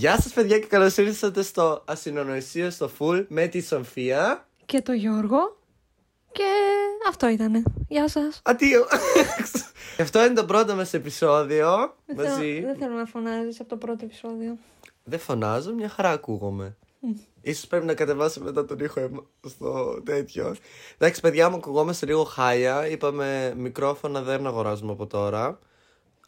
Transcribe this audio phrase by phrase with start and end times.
[0.00, 4.48] Γεια σας παιδιά και καλώς ήρθατε στο Ασυνονοησία στο Full με τη Σοφία.
[4.66, 5.56] Και το Γιώργο.
[6.32, 6.44] Και
[7.08, 7.62] αυτό ήτανε.
[7.88, 8.40] Γεια σας.
[8.44, 8.86] Αντίο.
[9.98, 12.52] Αυτό είναι το πρώτο μας επεισόδιο Δεν μαζί.
[12.54, 14.58] θέλω, δεν θέλω να φωνάζεις από το πρώτο επεισόδιο.
[15.04, 16.76] Δεν φωνάζω, μια χαρά ακούγομαι.
[17.40, 20.54] Ίσως πρέπει να κατεβάσω μετά τον ήχο εμ- στο τέτοιο.
[20.98, 22.86] Εντάξει, παιδιά μου, ακουγόμαστε λίγο χάλια.
[22.88, 25.58] Είπαμε μικρόφωνα δεν αγοράζουμε από τώρα.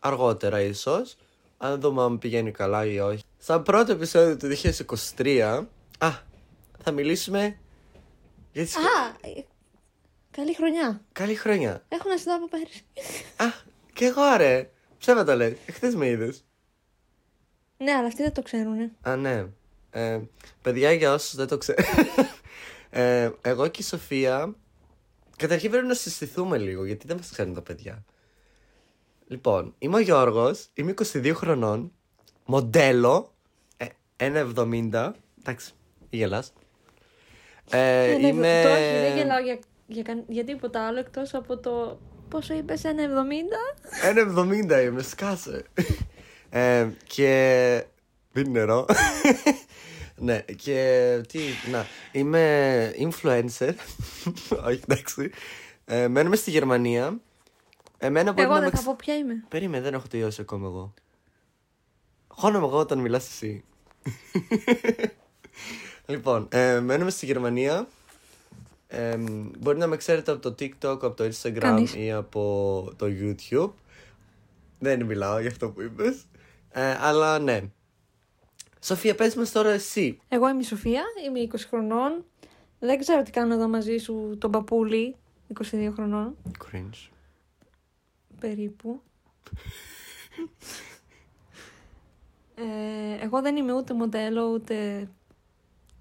[0.00, 1.16] Αργότερα ίσως.
[1.62, 3.22] Αν δούμε αν πηγαίνει καλά ή όχι.
[3.38, 4.48] Σαν πρώτο επεισόδιο του
[5.16, 5.64] 2023,
[5.98, 6.10] α,
[6.82, 7.58] θα μιλήσουμε
[8.52, 8.76] για τις...
[8.76, 8.80] Α!
[9.20, 9.44] ε,
[10.30, 11.00] Καλή χρονιά.
[11.12, 11.84] Καλή χρονιά.
[11.88, 12.84] Έχω να σου δω από πέρυσι.
[13.36, 13.44] Α,
[13.92, 14.70] και εγώ ρε.
[14.98, 15.58] Ψέματα λέει.
[15.66, 16.44] Εχθές με είδες.
[17.76, 18.92] ναι, αλλά αυτοί δεν το ξέρουνε.
[19.00, 19.46] Α, ναι.
[19.90, 20.20] Ε,
[20.62, 21.84] παιδιά, για όσους δεν το ξέρουν.
[22.90, 24.54] ε, εγώ και η Σοφία.
[25.36, 28.04] Καταρχήν πρέπει να συστηθούμε λίγο, γιατί δεν μας ξέρουν τα παιδιά.
[29.30, 31.92] Λοιπόν, είμαι ο Γιώργος, είμαι 22 χρονών,
[32.44, 33.32] μοντέλο,
[33.76, 35.12] ε, 1,70.
[35.40, 35.72] Εντάξει,
[36.10, 36.52] γελάς.
[37.70, 38.60] Ε, Ναι, ναι, είμαι...
[38.64, 42.00] το όχι, δεν γελάω για, για, καν- για τίποτα άλλο εκτός από το.
[42.28, 42.88] Πόσο είπες, 1,70?
[44.78, 45.64] 1,70 είμαι, σκάσε.
[46.50, 47.84] ε, και.
[48.32, 48.86] Πίνει νερό.
[50.16, 51.40] ναι, και τι.
[51.70, 53.72] Να, είμαι influencer.
[54.66, 55.30] Όχι, εντάξει.
[55.84, 57.20] Ε, μένουμε στη Γερμανία.
[58.02, 59.44] Εμένα μπορεί Εγώ να δεν με θα ξε- πω ποια είμαι.
[59.48, 60.94] Περίμενε, δεν έχω τελειώσει ακόμα εγώ.
[62.28, 63.64] Χώνομαι εγώ όταν μιλάς εσύ.
[66.06, 67.88] λοιπόν, ε, μένουμε στη Γερμανία.
[68.88, 69.16] Ε,
[69.58, 71.94] μπορεί να με ξέρετε από το TikTok, από το Instagram Κανείς.
[71.94, 73.70] ή από το YouTube.
[74.78, 76.24] Δεν μιλάω για αυτό που είπες.
[76.70, 77.62] Ε, αλλά ναι.
[78.80, 80.18] Σοφία, πες μας τώρα εσύ.
[80.28, 82.24] Εγώ είμαι η Σοφία, είμαι 20 χρονών.
[82.78, 85.16] Δεν ξέρω τι κάνω εδώ μαζί σου, τον παππούλη,
[85.70, 87.08] 22 χρονών, Cringe.
[88.40, 89.02] Περίπου.
[92.54, 95.08] ε, εγώ δεν είμαι ούτε μοντέλο, ούτε...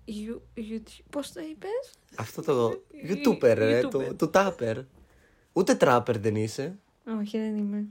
[0.08, 3.90] You, YouTube, πώς το είπες; Αυτό το YouTuber, ρε, YouTuber.
[3.90, 4.86] το, το Tapper.
[5.54, 6.80] Ούτε Trapper δεν είσαι.
[7.20, 7.86] Όχι, δεν είμαι.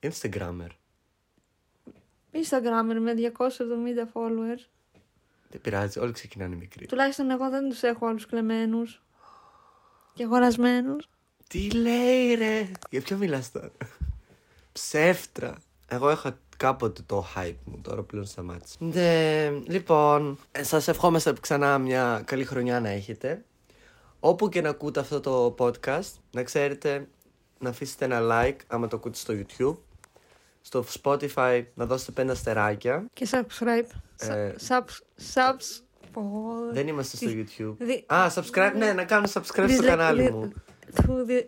[0.00, 0.68] Instagrammer.
[2.32, 3.40] Instagrammer με 270
[4.12, 4.64] followers.
[5.50, 6.86] Δεν πειράζει, όλοι ξεκινάνε μικροί.
[6.86, 9.02] Τουλάχιστον εγώ δεν τους έχω όλους κλεμμένους
[10.14, 11.08] και αγορασμένους.
[11.48, 13.70] Τι λέει ρε, για ποιο μιλάς τώρα;
[14.72, 15.54] Ψεύτρα.
[15.88, 18.76] Εγώ είχα κάποτε το hype μου, τώρα πλέον σταμάτησε.
[18.78, 23.44] Ναι, λοιπόν, ε, σας ευχόμαστε ξανά μια καλή χρονιά να έχετε.
[24.20, 27.08] Όπου και να ακούτε αυτό το podcast, να ξέρετε
[27.58, 29.76] να αφήσετε ένα like άμα το ακούτε στο YouTube.
[30.60, 33.06] Στο Spotify να δώσετε πέντε αστεράκια.
[33.12, 33.86] Και subscribe.
[34.18, 36.22] Ε, Subs, subs, πω.
[36.72, 37.74] Δεν είμαστε στο Τι- YouTube.
[37.78, 40.52] δι- Α, subscribe, ναι, να κάνουμε subscribe στο Δυσλε- κανάλι δι- μου.
[41.02, 41.46] Του δι-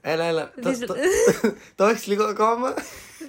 [0.00, 0.52] Έλα, έλα.
[0.62, 0.94] Το, Δυσλε- το,
[1.74, 2.74] το έχεις λίγο ακόμα;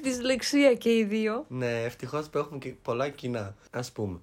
[0.04, 1.46] Δυσλεξία και οι δύο.
[1.48, 3.56] Ναι, ευτυχώς που έχουμε και πολλά κοινά.
[3.72, 4.20] Α πούμε.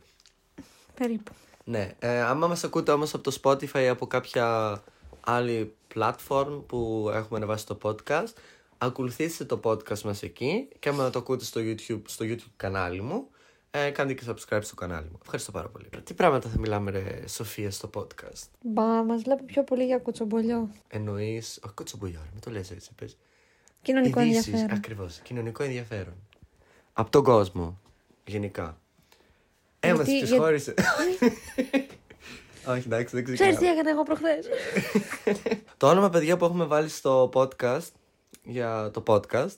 [0.95, 1.33] Περίπου.
[1.65, 4.79] Ναι, ε, άμα μας ακούτε όμως από το Spotify ή από κάποια
[5.21, 8.33] άλλη platform που έχουμε ανεβάσει το podcast,
[8.79, 13.29] ακολουθήστε το podcast μας εκεί και άμα το ακούτε στο YouTube, στο YouTube κανάλι μου,
[13.77, 15.19] ε, κάντε και subscribe στο κανάλι μου.
[15.23, 15.89] Ευχαριστώ πάρα πολύ.
[16.05, 20.69] Τι πράγματα θα μιλάμε ρε Σοφία στο podcast; Μπα, μας βλέπει πιο πολύ για κουτσομπολιό.
[20.89, 23.17] Εννοείς, όχι κοτσομπολιό, ρε, μην το λες έτσι, πες.
[23.83, 24.77] Κοινωνικό Ειδήσεις, ενδιαφέρον.
[24.77, 26.15] Ακριβώς, κοινωνικό ενδιαφέρον.
[26.93, 27.79] Από τον κόσμο,
[28.25, 28.79] γενικά.
[29.81, 30.75] Έμας Γιατί- τις για- χώρισε.
[32.67, 33.61] Όχι, εντάξει, δεν Ξέρεις ξεκινάω.
[33.61, 34.47] τι έκανα εγώ προχθές;
[35.77, 37.89] Το όνομα, παιδιά, που έχουμε βάλει στο podcast,
[38.43, 39.55] για το podcast,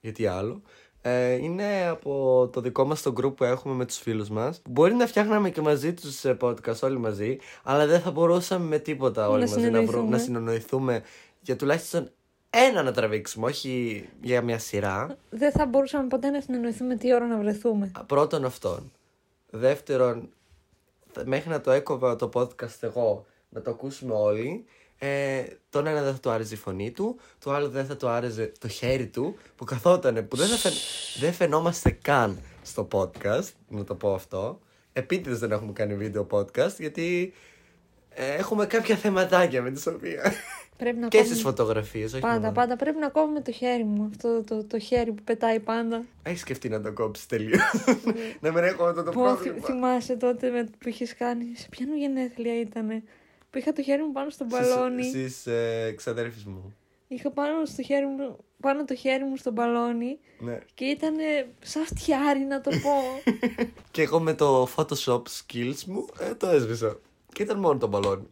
[0.00, 0.62] γιατί άλλο,
[1.06, 4.62] ε, είναι από το δικό μας το group που έχουμε με τους φίλους μας.
[4.68, 8.78] Μπορεί να φτιάχναμε και μαζί τους ε, podcast όλοι μαζί, αλλά δεν θα μπορούσαμε με
[8.78, 10.10] τίποτα όλοι Να μαζί να, βρω, συνεννοηθούμε.
[10.16, 11.02] να συνονοηθούμε
[11.40, 12.10] για τουλάχιστον
[12.50, 15.16] ένα να τραβήξουμε, όχι για μια σειρά.
[15.30, 17.90] Δεν θα μπορούσαμε ποτέ να συνεννοηθούμε τι ώρα να βρεθούμε.
[18.06, 18.92] Πρώτον αυτόν.
[19.50, 20.28] Δεύτερον,
[21.12, 24.64] θα- μέχρι να το έκοβα το podcast εγώ, να το ακούσουμε όλοι,
[25.06, 28.08] ε, τον ένα δεν θα του άρεσε η φωνή του, το άλλο δεν θα του
[28.08, 30.72] άρεσε το χέρι του, που καθότανε, που δεν, θα φαι-
[31.20, 34.60] δεν φαινόμαστε καν στο podcast, να το πω αυτό.
[34.92, 37.32] Επίτηδες δεν έχουμε κάνει βίντεο podcast, γιατί
[38.10, 40.32] ε, έχουμε κάποια θεματάκια με τη Σοφία.
[40.76, 42.52] Πρέπει να και κόβουμε- στις φωτογραφίες, όχι Πάντα, μόνο.
[42.52, 42.76] πάντα.
[42.76, 44.08] Πρέπει να κόβουμε το χέρι μου.
[44.10, 46.04] Αυτό το, το χέρι που πετάει πάντα.
[46.22, 47.60] Έχεις σκεφτεί να το κόψεις τελείως.
[48.40, 49.54] να μην έχουμε αυτό το Πω, πρόβλημα.
[49.56, 51.44] θυ- θυμάσαι τότε με, που είχες κάνει.
[51.56, 53.02] Σε ποιανού γενέθλια ήτανε;
[53.54, 55.04] Που είχα το χέρι μου πάνω στο μπαλόνι.
[55.04, 56.76] Στις, στις ε, ξαδέρφεις μου.
[57.08, 60.58] Είχα πάνω, στο χέρι μου, πάνω το χέρι μου στο μπαλόνι Ναι.
[60.74, 61.14] και ήταν
[61.60, 63.22] σαν φτιάρι να το πω.
[63.90, 67.00] Και εγώ με το Photoshop skills μου ε, το έσβησα.
[67.32, 68.26] Και ήταν μόνο το μπαλόνι.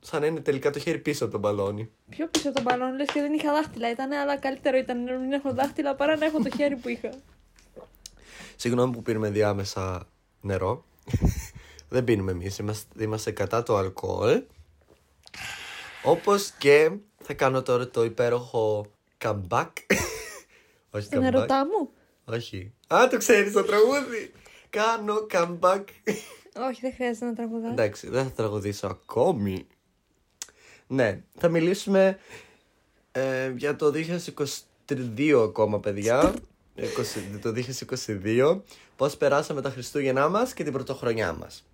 [0.00, 1.90] Σαν να είναι τελικά το χέρι πίσω από το μπαλόνι.
[2.08, 3.90] Πιο πίσω το μπαλόνι, λες και δεν είχα δάχτυλα.
[3.90, 7.10] Ήταν, αλλά καλύτερο ήταν να μην έχω δάχτυλα παρά να έχω το χέρι που είχα.
[8.56, 10.08] Συγγνώμη που πίνουμε διάμεσα
[10.40, 10.84] νερό.
[11.88, 12.58] Δεν πίνουμε εμείς.
[12.58, 14.42] Είμαστε, είμαστε κατά το αλκοόλ.
[16.02, 16.90] Όπως και
[17.22, 18.86] θα κάνω τώρα το υπέροχο
[19.24, 19.68] comeback.
[20.90, 21.24] Όχι Στην comeback.
[21.24, 21.90] ερωτά μου.
[22.24, 22.72] Όχι.
[22.86, 24.32] Α, το ξέρεις το τραγούδι.
[24.70, 25.84] Κάνω comeback.
[26.68, 27.70] Όχι, δεν χρειάζεται να τραγουδάς.
[27.70, 29.66] Εντάξει, δεν θα τραγουδήσω ακόμη.
[30.86, 32.18] Ναι, θα μιλήσουμε
[33.12, 33.92] ε, για το
[34.88, 36.34] 2022 ακόμα, παιδιά.
[36.76, 36.84] 20,
[37.42, 37.52] το
[38.24, 38.60] 2022.
[38.96, 41.64] Πώς περάσαμε τα Χριστούγεννά μας και την πρωτοχρονιά μας.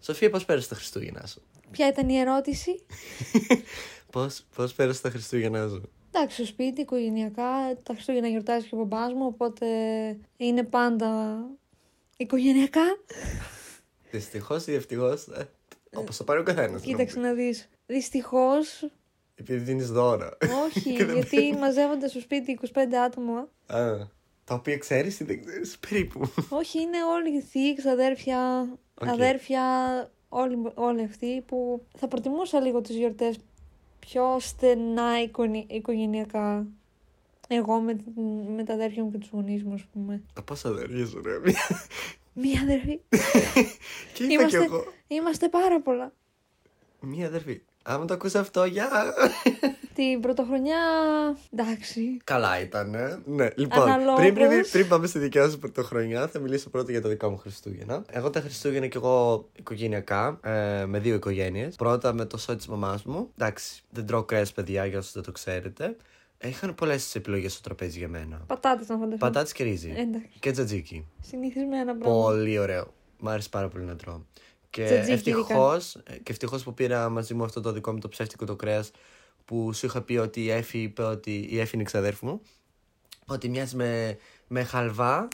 [0.00, 1.42] Σοφία, πώς πέρασε τα Χριστούγεννά σου;
[1.76, 2.84] Ποια ήταν η ερώτηση;
[4.12, 5.90] Πώς, πώς πέρασε τα Χριστούγεννά σου.
[6.12, 7.78] Εντάξει, στο σπίτι, οικογενειακά.
[7.82, 9.66] Τα Χριστούγεννα γιορτάζει και ο μπαμπάς μου, οπότε
[10.36, 11.40] είναι πάντα
[12.16, 12.98] οικογενειακά.
[14.10, 15.26] Δυστυχώς ή ευτυχώς.
[15.26, 15.48] Ε,
[15.94, 16.82] Όπως το πάρει ο καθένας.
[16.82, 17.68] Κοίταξε να δεις.
[17.86, 18.88] Δυστυχώς,
[19.34, 20.36] Επειδή δίνεις δώρα.
[20.66, 23.38] όχι, Και δεν γιατί μαζεύονται στο σπίτι 25 άτομα.
[23.66, 23.96] Α,
[24.44, 26.20] τα οποία ξέρεις ή δεν ξέρεις περίπου.
[26.48, 28.68] Όχι, είναι όλοι θείοι, ξαδέρφια,
[29.00, 29.08] Οκ.
[29.08, 29.62] αδέρφια,
[30.36, 33.38] όλοι, όλοι αυτοί που θα προτιμούσα λίγο τις γιορτές
[33.98, 36.66] πιο στενά εικονι- οικογενειακά.
[37.48, 38.12] Εγώ με, την-
[38.54, 40.22] με τα αδέρφια μου και τους γονείς μου, ας πούμε.
[40.34, 41.38] Τα πόσα αδέρφια σου, ρε.
[42.32, 43.00] Μία αδερφή.
[44.14, 44.84] Και είπα κι Είμαστε, εγώ.
[45.06, 46.12] είμαστε πάρα πολλά.
[47.00, 47.60] Μία αδερφή.
[47.86, 48.88] Άμα το ακούσει αυτό, γεια.
[49.94, 50.76] Την πρωτοχρονιά,
[51.52, 52.16] εντάξει.
[52.24, 53.22] Καλά ήταν, ε.
[53.24, 54.20] Ναι, λοιπόν, Αναλόγως.
[54.20, 57.36] πριν, πριν, πριν πάμε στη δικιά σου πρωτοχρονιά, θα μιλήσω πρώτα για τα δικά μου
[57.36, 58.04] Χριστούγεννα.
[58.10, 61.74] Εγώ τα Χριστούγεννα και εγώ οικογενειακά, ε, με δύο οικογένειες.
[61.74, 63.30] Πρώτα με το σόι της μαμάς μου.
[63.38, 65.96] Εντάξει, δεν τρώω κρέας, παιδιά, για όσους δεν το ξέρετε.
[66.42, 68.42] Είχαν πολλές επιλογές στο τραπέζι για μένα.
[68.46, 69.26] Πατάτες να φανταστώ.
[69.26, 69.94] Πατάτες και ρύζι.
[69.96, 70.28] Εντάξει.
[70.40, 71.06] Και τζατζίκι.
[71.20, 72.10] Συνηθισμένα πράγματα.
[72.10, 72.94] Πολύ ωραίο.
[73.18, 74.20] Μ' άρεσε πάρα πολύ να τρώω.
[74.74, 78.44] Και Τζατζίκι ευτυχώς και ευτυχώς που πήρα μαζί μου αυτό το δικό μου το ψεύτικο
[78.44, 78.90] το κρέας
[79.44, 82.40] που σου είχα πει ότι η Εφη είπε ότι η Εφη είναι ξαδέρφη μου.
[83.26, 84.16] Ότι μοιάζει με,
[84.46, 85.28] με χαλβά,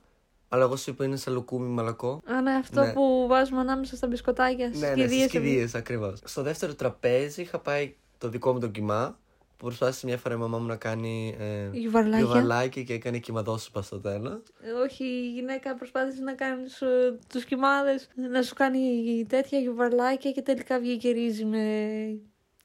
[0.49, 2.21] αλλά εγώ σου είπα είναι σαν λουκούμι μαλακό.
[2.25, 2.93] Α, ναι, αυτό Ναι.
[2.93, 4.69] που βάζουμε ανάμεσα στα μπισκοτάκια.
[4.69, 5.31] στις Ναι, ναι, στις κηδείες.
[5.31, 6.19] κηδείε ακριβώς.
[6.25, 9.19] Στο δεύτερο τραπέζι είχα πάει το δικό μου το κοιμά που
[9.65, 12.19] προσπάθησε μια φορά η μαμά μου να κάνει ε, Γιουβαρλάκια.
[12.19, 14.43] γιουβαρλάκι και έκανε κυμαδόσουπα στο τέλος.
[14.85, 16.87] Όχι, η γυναίκα προσπάθησε να κάνει σου,
[17.29, 18.81] τους κοιμάδες, να σου κάνει
[19.29, 21.61] τέτοια γιουβαρλάκια και τελικά βγήκε ρύζι με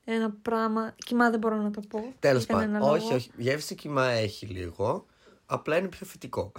[0.05, 0.95] ένα πράγμα.
[1.05, 2.13] Κοιμά δεν μπορώ να το πω.
[2.19, 2.71] Τέλος Για πάντων.
[2.71, 3.15] κανένα Όχι, λόγο.
[3.15, 3.31] όχι.
[3.37, 5.05] Γεύση κοιμά έχει λίγο.
[5.45, 6.51] Απλά είναι πιο φυτικό.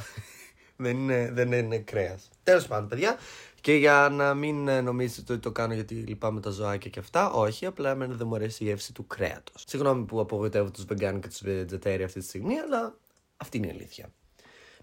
[0.77, 2.29] Δεν είναι, δεν είναι κρέας.
[2.43, 3.17] Τέλος πάντων, παιδιά.
[3.61, 7.31] Και για να μην ε, νομίζετε ότι το κάνω γιατί λυπάμαι τα ζωάκια και αυτά,
[7.31, 9.65] όχι, απλά εμένα δεν μου αρέσει η γεύση του κρέατος.
[9.67, 12.97] Συγγνώμη που απογοητεύω τους vegan και τους vegetarian αυτή τη στιγμή, αλλά
[13.37, 14.07] αυτή είναι η αλήθεια.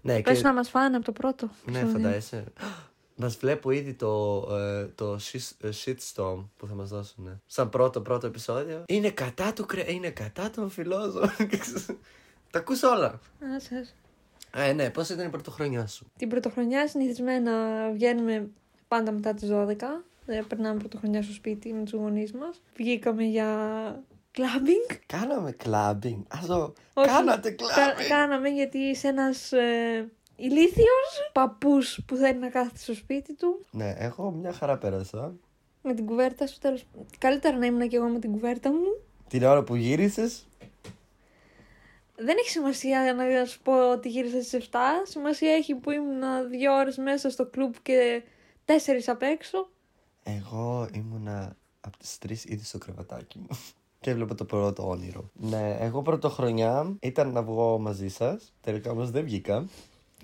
[0.00, 0.42] Ναι, Πες και...
[0.44, 1.50] να μας φάνε από το πρώτο.
[1.64, 2.02] ναι επεισόδιο.
[2.02, 2.44] φαντάζεσαι.
[3.16, 7.40] Μας βλέπω ήδη το, ε, το shit- ε, shitstorm που θα μας δώσουν.
[7.46, 8.84] Σαν πρώτο πρώτο επεισόδιο.
[8.86, 11.30] Είναι κατά του κρέα, είναι κατά των φιλόζων.
[12.50, 13.20] Τα ακούς όλα.
[13.56, 13.94] Άσε, άσε.
[14.56, 17.52] Ε, ναι, πώς ήταν η πρωτοχρονιά σου; Την πρωτοχρονιά συνηθισμένα
[17.92, 18.48] βγαίνουμε
[18.88, 20.04] πάντα μετά τις 12.
[20.26, 22.62] Ε, περνάμε πρωτοχρονιά στο σπίτι με τους γονείς μας.
[22.76, 23.48] Βγήκαμε για
[24.36, 24.96] clubbing.
[25.06, 26.22] Κάναμε clubbing.
[26.28, 27.08] Also, Όχι.
[27.08, 28.08] κάνατε Κα- clubbing.
[28.08, 33.64] κάναμε γιατί είσαι ένας ε, ηλίθιος παππούς που θέλει να κάθεται στο σπίτι του.
[33.70, 35.34] Ναι, εγώ μια χαρά πέρασα.
[35.82, 36.84] Με την κουβέρτα σου τέλος.
[37.18, 39.00] Καλύτερα να ήμουν και εγώ με την κουβέρτα μου.
[39.28, 40.46] Την ώρα που γύρισες,
[42.16, 44.76] Δεν έχει σημασία να σου πω ότι γύρισα στις 7.
[45.04, 48.22] Σημασία έχει που ήμουν δύο ώρες μέσα στο κλουμπ και
[48.64, 49.68] τέσσερις απ' έξω.
[50.22, 53.46] εγώ ήμουνα από τις τρεις ήδη στο κρεβατάκι μου.
[54.00, 55.30] Και έβλεπα το πρώτο όνειρο.
[55.32, 58.54] Ναι, εγώ πρωτοχρονιά ήταν να βγω μαζί σας.
[58.60, 59.68] Τελικά όμως δεν βγήκα.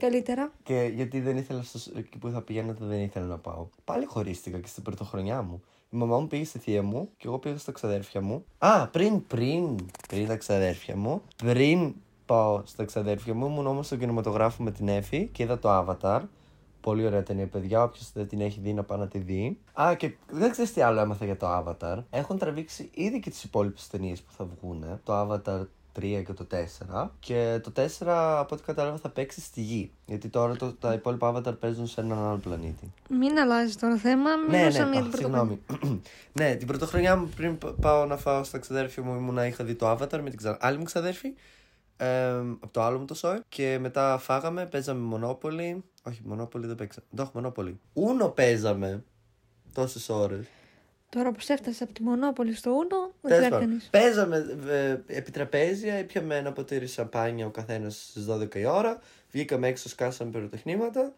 [0.00, 0.52] Καλύτερα.
[0.62, 3.66] Και γιατί δεν ήθελα στο, εκεί που θα πηγαίνατε δεν ήθελα να πάω.
[3.84, 5.62] Πάλι χωρίστηκα και στην πρωτοχρονιά μου.
[5.90, 8.44] Η μαμά μου πήγε στη θεία μου και εγώ πήγα στα ξαδέρφια μου.
[8.58, 9.76] Α, πριν, πριν,
[10.08, 11.22] πριν τα ξαδέρφια μου.
[11.36, 11.94] Πριν
[12.26, 16.20] πάω στα ξαδέρφια μου, ήμουν όμως στο κινηματογράφο με την Εφη και είδα το Avatar.
[16.80, 17.82] Πολύ ωραία ταινία, παιδιά.
[17.82, 19.58] Όποιος δεν την έχει δει, να πάει να τη δει.
[19.80, 22.04] Α, και δεν ξέρεις τι άλλο έμαθα για το Avatar.
[22.10, 25.00] Έχουν τραβήξει ήδη και τις υπόλοιπες ταινίες που θα βγουν.
[25.04, 25.66] Το Avatar
[26.00, 26.46] 3 και το
[27.04, 27.08] 4.
[27.20, 28.06] Και το 4,
[28.38, 29.92] από ό,τι κατάλαβα, θα παίξει στη γη.
[30.06, 32.92] Γιατί τώρα το, τα υπόλοιπα Avatar παίζουν σε έναν άλλο πλανήτη.
[33.08, 34.36] Μην αλλάζει τώρα θέμα.
[34.36, 35.58] Ναι, Μιλούσαμε ναι, για α, την πρωτοχρονιά.
[35.68, 36.00] συγγνώμη.
[36.40, 39.74] ναι, την πρωτοχρονιά μου πριν π- πάω να φάω στα ξαδέρφια μου ήμουνα είχα δει
[39.74, 40.56] το Avatar με την ξα...
[40.60, 41.28] άλλη μου ξαδέρφη.
[41.96, 43.38] Ε, από το άλλο μου το σόι.
[43.48, 45.76] Και μετά φάγαμε, παίζαμε Monopoly.
[46.02, 47.06] Όχι, Monopoly δεν παίξαμε.
[47.16, 47.72] Το έχω Monopoly.
[47.92, 49.04] Ούνο παίζαμε
[49.72, 50.46] τόσες ώρες.
[51.16, 53.68] Τώρα που έφτασε από τη Μονόπολη στο Ούνο, δεν Τέλος ξέρει πάντων.
[53.68, 53.88] κανείς.
[53.90, 58.98] Παίζαμε ε, επί τραπέζια, ήπιαμε ένα ποτήρι σαμπάνια ο καθένας στις 12 η ώρα.
[59.30, 61.14] Βγήκαμε έξω, σκάσαμε πυροτεχνήματα.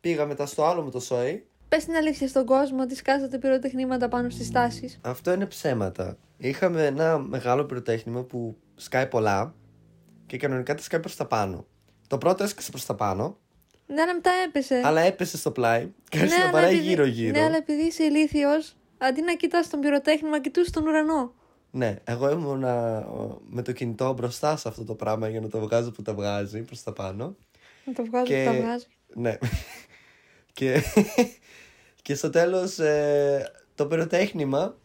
[0.00, 1.46] Πήγα μετά στο άλλο μου το σόι.
[1.68, 4.98] Πες την αλήθεια στον κόσμο ότι σκάσατε πυροτεχνήματα πάνω στις τάσει.
[5.00, 6.16] Αυτό είναι ψέματα.
[6.38, 9.54] Είχαμε ένα μεγάλο πυροτέχνημα που σκάει πολλά
[10.26, 11.66] και κανονικά τη σκάει προς τα πάνω.
[12.06, 13.38] Το πρώτο έσκασε προς τα πάνω.
[13.86, 14.80] Ναι, αλλά μετά έπεσε.
[14.84, 17.38] Αλλά έπεσε στο πλάι και άρχισε Ναι, να αλλά παράει επειδή- γύρω-γύρω.
[17.38, 21.32] Ναι, αλλά επειδή είσαι ηλίθιος, αντί να κοιτάς τον πυροτέχνημα, κοιτούσε τον ουρανό.
[21.70, 22.60] Ναι, εγώ ήμουν
[23.48, 26.62] με το κινητό μπροστά σε αυτό το πράγμα για να το βγάζω που τα βγάζει
[26.62, 27.36] προς τα πάνω.
[27.84, 28.86] Να το βγάζει Και- που τα βγάζει.
[29.14, 29.38] Ναι.
[30.52, 30.82] και,
[32.02, 34.76] και στο τέλος ε, το πυροτέχνημα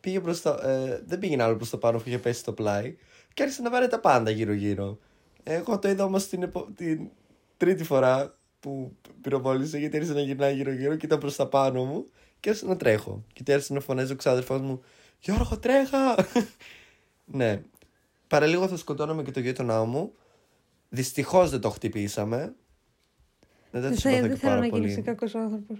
[0.00, 2.96] πήγε προς το, ε, δεν πήγαινε άλλο προς το πάνω που είχε πέσει στο πλάι
[3.34, 4.98] και άρχισε να πάρει τα πάντα γύρω γύρω.
[5.42, 7.08] Εγώ το είδα όμως την, επο- την
[7.56, 11.84] τρίτη φορά που πυροβόλησε γιατί άρχισε να γυρνάει γύρω γύρω και ήταν προς τα πάνω
[11.84, 13.24] μου και άρχισε να τρέχω.
[13.32, 14.82] Και άρχισε να φωνάζει ο ξάδερφός μου
[15.20, 16.26] Γιώργο τρέχα!
[17.24, 17.62] ναι.
[18.26, 20.12] Παραλίγο θα σκοτώναμε και το γείτονά μου.
[20.88, 22.54] Δυστυχώς δεν το χτυπήσαμε.
[23.70, 25.06] Δεν Δεν, θα του θε- συμπαθώ δεν και θέλω πάρα να γίνεις πολύ.
[25.06, 25.78] κακός άνθρωπος.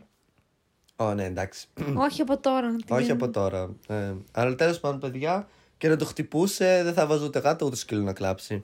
[0.96, 1.66] Ω, ναι, εντάξει.
[2.06, 2.68] Όχι από τώρα.
[2.76, 3.12] την Όχι γίνει.
[3.12, 3.76] από τώρα.
[3.88, 5.48] Ε, αλλά τέλος πάντων, παιδιά,
[5.78, 8.62] και να το χτυπούσε, δεν θα βάζω ούτε γάτο ούτε σκύλο να κλάψει.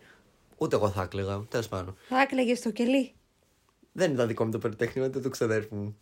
[0.57, 1.45] Ούτε εγώ θα έκλαιγα.
[1.49, 1.97] Τέλος πάντων.
[2.09, 3.13] Θα έκλαιγε στο κελί.
[3.93, 5.97] Δεν ήταν δικό μου το περιτέχνημα, ούτε το ξαδέρφου μου.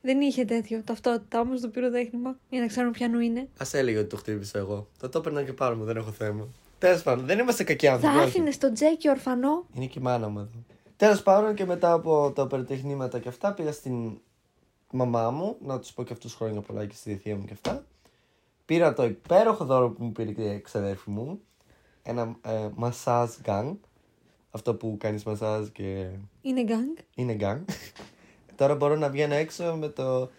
[0.00, 0.82] Δεν είχε τέτοιο.
[0.84, 2.38] Ταυτότητα όμως το πυροτέχνημα.
[2.50, 3.40] Για να ξέρουμε ποιανού είναι.
[3.40, 4.88] Α έλεγε ότι το χτύπησα εγώ.
[4.98, 6.48] Θα το έπαιρνα και πάνω μου, δεν έχω θέμα.
[6.78, 8.14] Τέλος πάντων, δεν είμαστε κακοί άνθρωποι.
[8.14, 8.28] Θα όχι.
[8.28, 9.66] άφηνες τον Τζέκι ορφανό.
[9.74, 10.64] Είναι και η μάνα μου εδώ.
[10.96, 14.18] Τέλος πάντων και μετά από τα πυροτεχνήματα και αυτά πήγα στην
[14.92, 17.86] μαμά μου να τους πω και αυτούς χρόνια πολλά και στη θεία μου και αυτά.
[18.64, 21.40] Πήρα το υπέροχο δώρο που μου πήρε και η ξαδέρφη μου.
[22.02, 23.76] Ένα ε, massage gun.
[24.50, 26.08] Αυτό που κάνεις μασάζ και
[26.42, 26.96] Είναι gun.
[27.14, 27.58] είναι gun.
[28.58, 30.30] Τώρα μπορώ να βγαίνω έξω με το.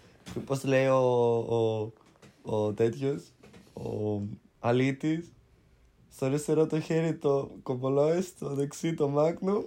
[0.46, 0.98] Πώς λέει ο,
[1.38, 1.92] ο,
[2.56, 3.22] ο τέτοιος,
[3.74, 4.22] ο
[4.60, 5.32] αλήτης.
[6.16, 9.66] Στο αριστερό το χέρι το κομπολόε, στο δεξί το μάγνου.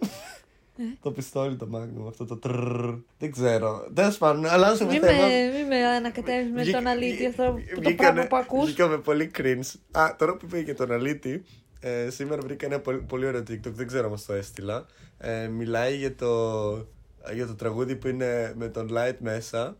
[0.78, 0.82] Ε.
[1.02, 2.94] το πιστόλι το μάγνου, αυτό το τρρρρ.
[3.18, 3.90] Δεν ξέρω.
[3.94, 5.26] Τέλος πάντων, αλλάζουμε Μην θέμα.
[5.26, 8.64] με, μη με ανακατεύεις με Βγήκα- τον αλήτη αυτό που το βγήκανε- πράγμα που ακούς.
[8.64, 9.75] Βγήκαμε πολύ cringe.
[9.90, 11.42] Α, τώρα που πήγε τον αλήτη,
[11.80, 14.87] ε, σήμερα βρήκα ένα πολύ, πολύ ωραίο TikTok, δεν ξέρω αν το έστειλα.
[15.18, 16.71] Ε, μιλάει για το,
[17.35, 19.76] για το τραγούδι που είναι με τον Light μέσα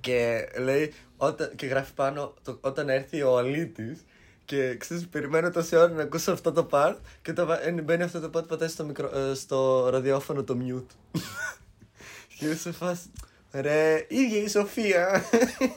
[0.00, 4.04] και λέει όταν, και γράφει πάνω το, όταν έρθει ο αλήτης
[4.44, 8.02] και ξέρεις, περιμένω τόση ώρα να ακούσω αυτό το part και όταν βα- ε, μπαίνει
[8.02, 11.20] αυτό το part πατάει στο, μικρο, ε, στο ραδιόφωνο το mute.
[12.38, 13.10] και είσαι σε φάση,
[13.52, 15.22] ρε, ίδια η Σοφία.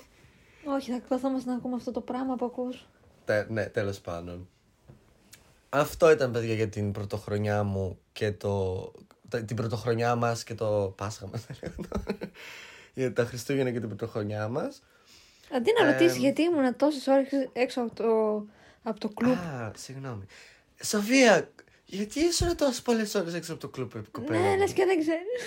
[0.75, 2.87] Όχι, θα καθόμαστε να ακούμε αυτό το πράγμα που ακούς.
[3.25, 4.49] Τε, ναι, τέλος πάντων.
[5.69, 8.91] Αυτό ήταν, παιδιά, για την πρωτοχρονιά μου και το...
[9.35, 11.41] τα- την πρωτοχρονιά μας και το Πάσχα μας.
[11.45, 12.17] θα λέγω τώρα.
[12.93, 14.83] για τα Χριστούγεννα και την πρωτοχρονιά μας.
[15.55, 18.45] Αντί να Ε, ρωτήσει γιατί ήμουν τόσες ώρες έξω από το,
[18.83, 19.31] από το κλουμπ.
[19.33, 20.25] Α, συγγνώμη.
[20.83, 21.49] Σοφία,
[21.85, 24.99] γιατί ήσουν τόσο πολλές ώρες έξω από το κλουπ, κοπέλα Ναι, μου; λες και δεν
[24.99, 25.41] ξέρεις.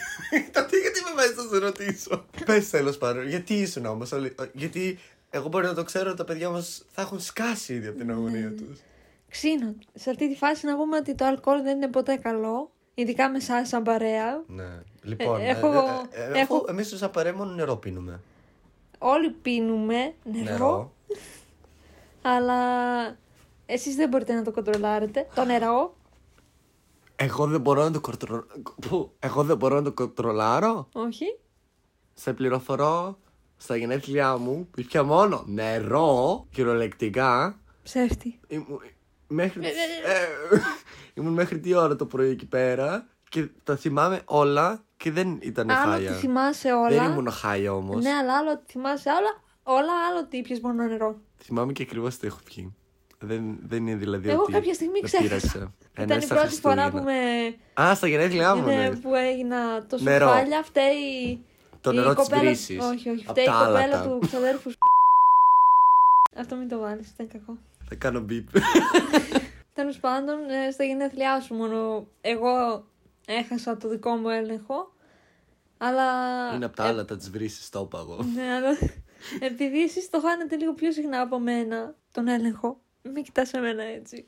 [0.54, 4.98] Τότε γιατί με βάζεις να σε ρωτήσω; Πες τέλος πάντων, γιατί ήσουν όμως, όλοι- γιατί
[5.30, 8.52] εγώ μπορεί να το ξέρω, τα παιδιά μας θα έχουν σκάσει ήδη από την αγωνία
[8.52, 8.80] τους.
[9.28, 9.74] Ξύνο.
[9.94, 12.70] Σε αυτή τη φάση να πούμε ότι το αλκοόλ δεν είναι ποτέ καλό.
[13.00, 14.42] Ειδικά με εσάς σαν παρέα.
[14.46, 14.82] Ναι.
[15.02, 15.78] Λοιπόν, Ε, έχω- ε,
[16.10, 18.20] ε, ε, έχω- αφού εμείς τους απαρέ μόνο νερό πίνουμε.
[18.98, 20.92] Όλοι πίνουμε νερό, Νερό.
[22.22, 22.56] αλλά
[23.66, 25.26] εσείς δεν μπορείτε να το κοντρολάρετε.
[25.34, 25.96] Το νερό,
[27.16, 28.46] Εγώ δεν μπορώ να το κοντρο...
[28.88, 30.88] Πού; Εγώ δεν μπορώ να το κοντρολάρω.
[30.92, 31.38] όχι.
[32.14, 33.18] Σε πληροφορώ
[33.56, 37.58] στα γενέθλιά μου πια μόνο νερό, κυριολεκτικά.
[37.82, 38.38] Ψεύτη.
[38.48, 38.80] Ήμου-
[39.28, 39.66] Μέχρι...
[39.66, 39.72] Ε, ε,
[41.14, 45.70] Ήμουν μέχρι τι ώρα το πρωί εκεί πέρα και τα θυμάμαι όλα και δεν ήταν
[45.70, 46.10] Άλλο χάλια.
[46.10, 46.88] ότι θυμάσαι όλα.
[46.88, 48.02] Δεν ήμουν χάλια όμως.
[48.04, 49.40] Ναι, αλλά άλλο ότι θυμάσαι όλα.
[49.62, 51.16] Όλα άλλο ότι ήπιες μόνο νερό.
[51.38, 52.74] Θυμάμαι και ακριβώς τι έχω πιει.
[53.20, 55.28] Δεν, δεν είναι δηλαδή Εγώ ότι κάποια στιγμή με ξέχασα.
[55.28, 55.58] πείραξε.
[55.94, 57.54] Ε, ναι, Ήταν η στα πρώτη φορά που Χριστούγεννα.
[57.76, 57.82] με.
[57.82, 58.96] Α, στα γενέθλιά μου, Ναι, ναι.
[58.96, 60.26] που έγινα τόσο Νερό.
[60.28, 61.44] χάλια, φταίει.
[61.80, 62.78] Το η νερό της κοπέλα- βρύσης.
[62.84, 63.24] Όχι, όχι.
[63.26, 64.02] Απ' Φταίει η τα κοπέλα άλατα.
[64.08, 64.70] του ξαδέρφου.
[66.40, 67.58] Αυτό μην το βάλεις, ήταν κακό.
[67.88, 68.48] Θα κάνω μπιπ.
[69.72, 72.84] Τέλος πάντων, ε, στα γενέθλιά σου μόνο εγώ
[73.26, 74.92] έχασα το δικό μου έλεγχο.
[75.78, 76.04] Αλλά.
[76.54, 78.22] Είναι από τα ε, άλλα τα της βρύσης, το είπα εγώ.
[78.34, 78.68] Ναι, αλλά
[79.40, 84.26] επειδή εσείς το χάνετε λίγο πιο συχνά από μένα, τον έλεγχο, μην κοιτάς εμένα έτσι.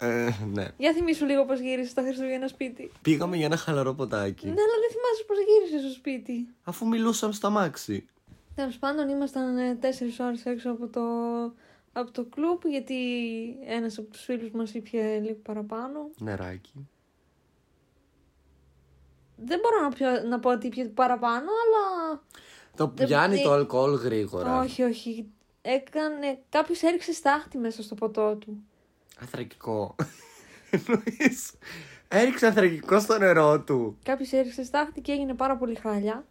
[0.00, 0.66] Ε, ναι.
[0.76, 2.92] Για θυμίσου λίγο πώς γύρισες στα Χριστούγεννα σπίτι.
[3.02, 4.46] Πήγαμε για ένα χαλαρό ποτάκι.
[4.46, 6.48] Ναι, αλλά δεν θυμάσαι πώς γύρισες στο σπίτι.
[6.64, 8.06] Αφού μιλούσαμε στα μάξι.
[8.54, 11.00] Τέλος πάντων, ήμασταν ε, τέσσερις ώρες έξω από το,
[12.00, 12.96] από το κλουμπ, γιατί
[13.66, 16.10] ένας από τους φίλους μας ήπια λίγο παραπάνω.
[16.18, 16.88] Νεράκι.
[19.36, 22.20] Δεν μπορώ να, πιω, να πω ότι ήπια παραπάνω, αλλά...
[22.76, 24.58] Το Δεν- πιάνει ε, το αλκοόλ γρήγορα.
[24.60, 25.26] Όχι, όχι.
[25.62, 26.38] Έκανε...
[26.48, 28.62] Κάποιος έριξε στάχτη μέσα στο ποτό του.
[29.20, 29.94] Αθρακικό.
[30.70, 31.54] Εννοείς.
[32.08, 33.98] Έριξε αθρακικό στο νερό του.
[34.02, 36.26] Κάποιος έριξε στάχτη και έγινε πάρα πολύ χάλια.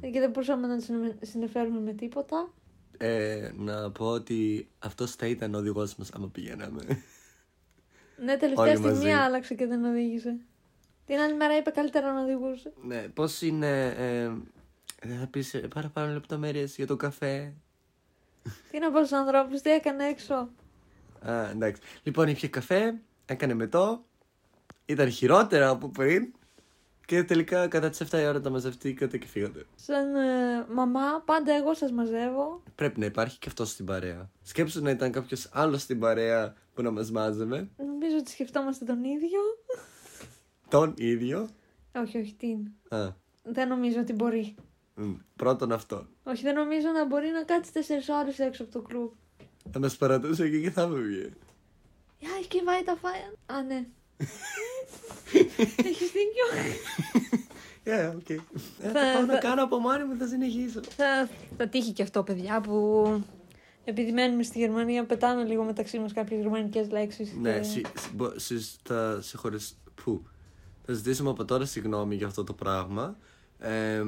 [0.00, 2.50] Και δεν μπορούσαμε να συνε- συνεφέρουμε με τίποτα.
[2.98, 6.82] Ε, να πω ότι αυτός θα ήταν ο οδηγός μας άμα πηγαίναμε.
[8.24, 9.10] Ναι, τελευταία Όλοι στιγμή μαζί.
[9.10, 10.36] άλλαξε και δεν οδήγησε.
[11.06, 12.72] Την άλλη μέρα είπε καλύτερα να οδηγούσε.
[12.82, 13.86] Ναι, πώς είναι.
[13.86, 14.30] Ε,
[15.02, 17.52] δεν θα πεις παραπάνω λεπτομέρειες για το καφέ.
[18.70, 20.48] Τι να πω στους ανθρώπους, τι έκανε έξω.
[21.20, 21.82] Α, εντάξει.
[22.02, 22.94] Λοιπόν, είχε καφέ,
[23.26, 24.04] έκανε μετό.
[24.86, 26.32] Ήταν χειρότερα από πριν.
[27.06, 29.66] Και τελικά κατά τις 7 η ώρα τα μαζευτήκατε και φύγατε.
[29.74, 32.62] Σαν ε, μαμά, πάντα εγώ σας μαζεύω.
[32.74, 34.30] Πρέπει να υπάρχει και αυτός στην παρέα.
[34.42, 37.68] Σκέψου να ήταν κάποιος άλλος στην παρέα που να μας μάζευε.
[37.76, 39.40] Νομίζω ότι σκεφτόμαστε τον ίδιο.
[40.68, 41.48] Τον ίδιο.
[41.94, 42.72] όχι, όχι, τι είναι.
[42.88, 43.08] Α,
[43.42, 44.54] Δεν νομίζω ότι μπορεί.
[44.94, 46.06] μ, πρώτον αυτό.
[46.24, 47.80] Όχι, δεν νομίζω να μπορεί να κάτσει 4
[48.22, 49.10] ώρες έξω από το κλουμπ.
[49.72, 51.32] Θα μας παρατούσε και εκεί θα έβγαινε.
[52.20, 53.54] Ja, ich gehe weiter feiern.
[53.56, 53.86] Α, ναι.
[55.76, 56.46] Έχεις δίκιο.
[57.84, 58.30] Ε, οκ.
[58.30, 58.36] Ε,
[58.82, 60.80] Θα Θα- πάω να θα- κάνω από μόνη μου, θα συνεχίσω.
[60.96, 63.06] θα, θα τύχει και αυτό, παιδιά, που
[63.84, 67.32] επειδή μένουμε στη Γερμανία, πετάμε λίγο μεταξύ μας κάποιες γερμανικές λέξεις.
[67.40, 69.76] Ναι, συ, συ- μπο- συ- θα συγχωρείς...
[70.04, 70.22] Πού;
[70.86, 73.16] Θα ζητήσουμε από τώρα συγγνώμη για αυτό το πράγμα.
[73.58, 74.02] Ε,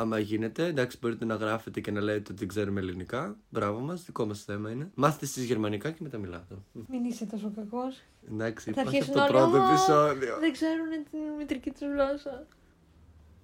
[0.00, 3.36] άμα γίνεται, εντάξει, μπορείτε να γράφετε και να λέτε ότι δεν ξέρουμε ελληνικά.
[3.48, 4.90] Μπράβο μας, δικό μας θέμα είναι.
[4.94, 6.54] Μάθετε εσείς γερμανικά και μετά μιλάτε.
[6.88, 8.02] Μην είσαι τόσο κακός.
[8.32, 9.50] Εντάξει, Θα υπάρχει αρχίσουν αυτό το όλοι.
[9.50, 10.38] πρώτο «Α, επεισόδιο.
[10.38, 12.46] Δεν ξέρουν την μητρική τους γλώσσα.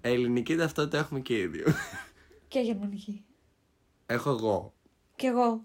[0.01, 1.67] Ελληνική ταυτότητα έχουμε και οι δύο.
[2.49, 3.25] Και γερμανική.
[4.07, 4.75] Έχω εγώ.
[5.17, 5.61] Κι εγώ.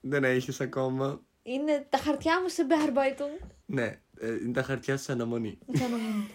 [0.00, 1.20] Δεν έχεις ακόμα.
[1.42, 3.46] Είναι τα χαρτιά μου σε Bearbeitung.
[3.66, 5.58] Ναι, ε, είναι τα χαρτιά σου αναμονή.
[5.66, 6.26] Δεν νομίζω.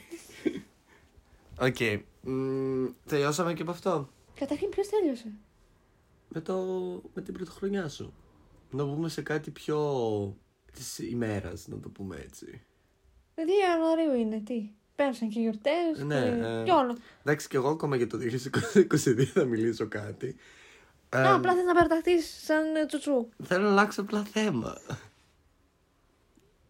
[1.59, 2.03] Οκ.
[2.25, 4.09] Μμ, τελειώσαμε και από αυτό.
[4.35, 5.31] Καταρχήν, ποιος τέλειωσε;
[6.27, 6.55] Με, το,
[7.13, 8.13] με την πρωτοχρονιά σου.
[8.71, 10.37] Να πούμε σε κάτι πιο
[10.73, 12.61] της ημέρας, να το πούμε έτσι.
[13.35, 16.03] 2 Ιανουαρίου είναι, τι; Πέρασαν και γιορτές.
[16.05, 16.45] Ναι, και...
[16.45, 16.63] ε.
[16.63, 16.97] και όλο.
[17.23, 20.35] Εντάξει, και εγώ ακόμα για το 2022 θα μιλήσω κάτι.
[21.09, 23.27] Α, Ε, απλά θες να περταχτεί σαν ε, τσουτσού.
[23.43, 24.77] Θέλω να αλλάξω απλά θέμα.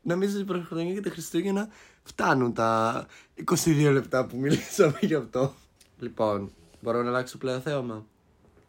[0.07, 1.67] Νομίζω ότι η πρωτοχρονιά και τα Χριστούγεννα
[2.03, 3.05] φτάνουν τα
[3.45, 5.53] 22 λεπτά που μιλήσαμε γι' αυτό.
[5.99, 8.05] Λοιπόν, μπορώ να αλλάξω πλέον θέμα.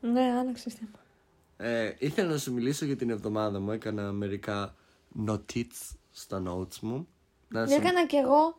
[0.01, 0.99] Ναι, άλλαξες θέμα.
[1.57, 3.71] Ε, ήθελα να σου μιλήσω για την εβδομάδα μου.
[3.71, 4.75] Έκανα μερικά
[5.27, 7.09] notes στα notes μου.
[7.49, 7.75] Να σου...
[7.75, 8.59] Έκανα κι εγώ.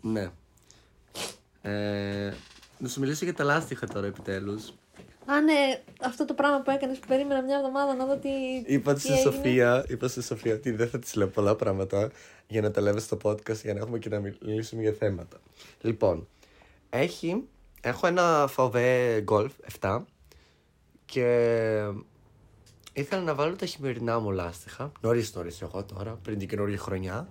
[0.00, 0.30] Ναι.
[1.62, 2.32] Ε,
[2.78, 4.72] να σου μιλήσω για τα λάστιχα τώρα επιτέλους.
[5.26, 8.28] Α, ναι, αυτό το πράγμα που έκανες που περίμενα μια εβδομάδα να δω τι.
[8.66, 9.30] Είπα τι στη έγινε.
[9.30, 12.10] Σοφία, είπα στη Σοφία ότι δεν θα της λέω πολλά πράγματα
[12.46, 15.40] για να τα λέμε στο podcast για να έχουμε και να μιλήσουμε για θέματα.
[15.80, 16.28] Λοιπόν,
[16.90, 17.44] έχει,
[17.80, 20.02] έχω ένα VW Golf 7
[21.04, 21.24] και
[22.92, 24.92] ήθελα να βάλω τα χειμερινά μου λάστιχα.
[25.00, 27.28] Νωρίς νωρίς εγώ τώρα, πριν την καινούργια χρονιά.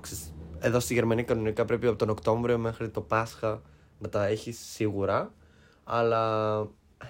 [0.00, 3.62] Ξέρεις, Εδώ στη Γερμανία κανονικά πρέπει από τον Οκτώβριο μέχρι το Πάσχα
[3.98, 5.32] να τα έχεις σίγουρα.
[5.84, 6.66] Αλλά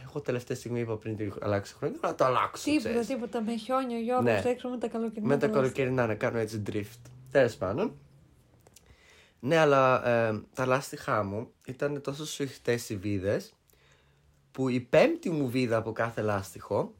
[0.08, 2.64] εγώ τελευταία στιγμή είπα πριν την αλλάξει χρονιά να το αλλάξω.
[2.64, 3.06] Τίποτα, ξέρεις.
[3.06, 3.42] τίποτα.
[3.42, 4.42] Με χιόνια, Γιώργο, Ναι.
[4.44, 5.26] έξω με τα καλοκαιρινά.
[5.28, 5.60] Με τα λάστιχα.
[5.62, 7.10] καλοκαιρινά να κάνω έτσι drift.
[7.30, 7.96] Τέλος πάντων.
[9.40, 13.52] Ναι, αλλά ε, τα λάστιχά μου ήταν τόσο σφιχτές οι βίδες
[14.52, 16.94] που η πέμπτη μου βίδα από κάθε λάστιχο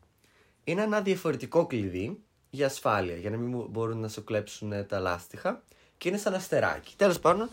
[0.64, 2.18] είναι ένα διαφορετικό κλειδί
[2.50, 5.62] για ασφάλεια, για να μην μου μπορούν να σου κλέψουν ε, τα λάστιχα
[5.98, 6.94] και είναι σαν αστεράκι.
[6.96, 7.48] Τέλος πάντων,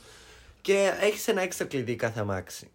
[0.62, 2.72] και έχεις ένα έξτρα κλειδί κάθε αμάξι.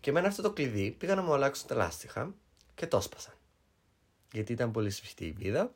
[0.00, 2.34] Και με αυτό το κλειδί πήγα να μου αλλάξουν τα λάστιχα
[2.74, 3.34] και το έσπασαν.
[4.32, 5.74] Γιατί ήταν πολύ σφιχτή η βίδα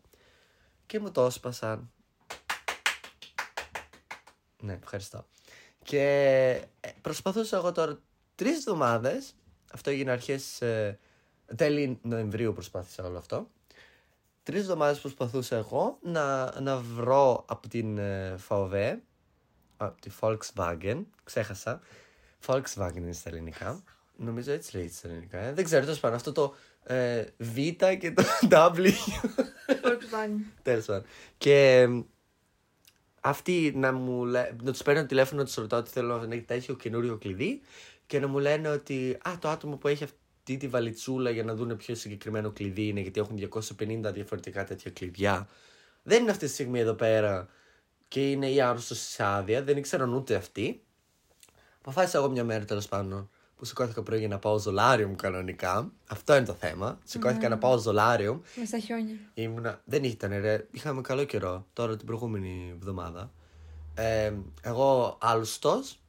[0.86, 1.90] και μου το έσπασαν.
[4.60, 5.26] Ναι, ευχαριστώ.
[5.82, 6.02] Και
[6.80, 8.00] ε, προσπαθούσα εγώ τώρα
[8.34, 9.34] τρεις εβδομάδες.
[9.72, 10.60] Αυτό έγινε αρχές.
[10.60, 10.98] Ε,
[11.56, 13.50] τέλη Νοεμβρίου προσπάθησα όλο αυτό.
[14.42, 18.96] Τρεις εβδομάδες προσπαθούσα εγώ να, να βρω από την ε, VW,
[19.76, 21.80] από τη Volkswagen, ξέχασα.
[22.46, 23.82] Volkswagen είναι στα ελληνικά.
[24.16, 25.38] Νομίζω έτσι λέγεται στα ελληνικά.
[25.38, 25.52] Ε.
[25.52, 26.16] Δεν ξέρω, τέλος πάντων.
[26.16, 27.56] Αυτό το ε, Β
[27.98, 28.86] και το W.
[29.66, 30.36] Volkswagen.
[30.62, 31.04] Τέλος πάντων.
[31.38, 32.02] Και εμ,
[33.20, 34.50] αυτοί να μου λέ...
[34.62, 37.60] να τους παίρνω τηλέφωνο να τους ρωτάω ότι θέλω να έχει τέτοιο καινούριο κλειδί
[38.06, 41.54] και να μου λένε ότι α, το άτομο που έχει αυτή τη βαλιτσούλα για να
[41.54, 43.48] δουν ποιο συγκεκριμένο κλειδί είναι, γιατί έχουν
[44.08, 45.48] 250 διαφορετικά τέτοια κλειδιά.
[46.02, 47.48] Δεν είναι αυτή τη στιγμή εδώ πέρα
[48.08, 50.82] και είναι η άρρωστος σε άδεια, δεν ήξεραν ούτε αυτοί.
[51.78, 53.30] Αποφάσισα εγώ μια μέρα τέλος πάντων
[53.62, 55.92] που σηκώθηκα πρωί για να πάω ζολάριο μου κανονικά.
[56.08, 56.98] Αυτό είναι το θέμα.
[57.04, 59.16] Σηκώθηκα να πάω ζολάριο Με στα χιόνια.
[59.34, 59.80] Ήμουνα...
[59.84, 60.66] Δεν ήταν ρε.
[60.70, 61.66] Είχαμε καλό καιρό.
[61.72, 63.32] Τώρα την προηγούμενη εβδομάδα.
[63.94, 66.00] Ε, εγώ άλουστος.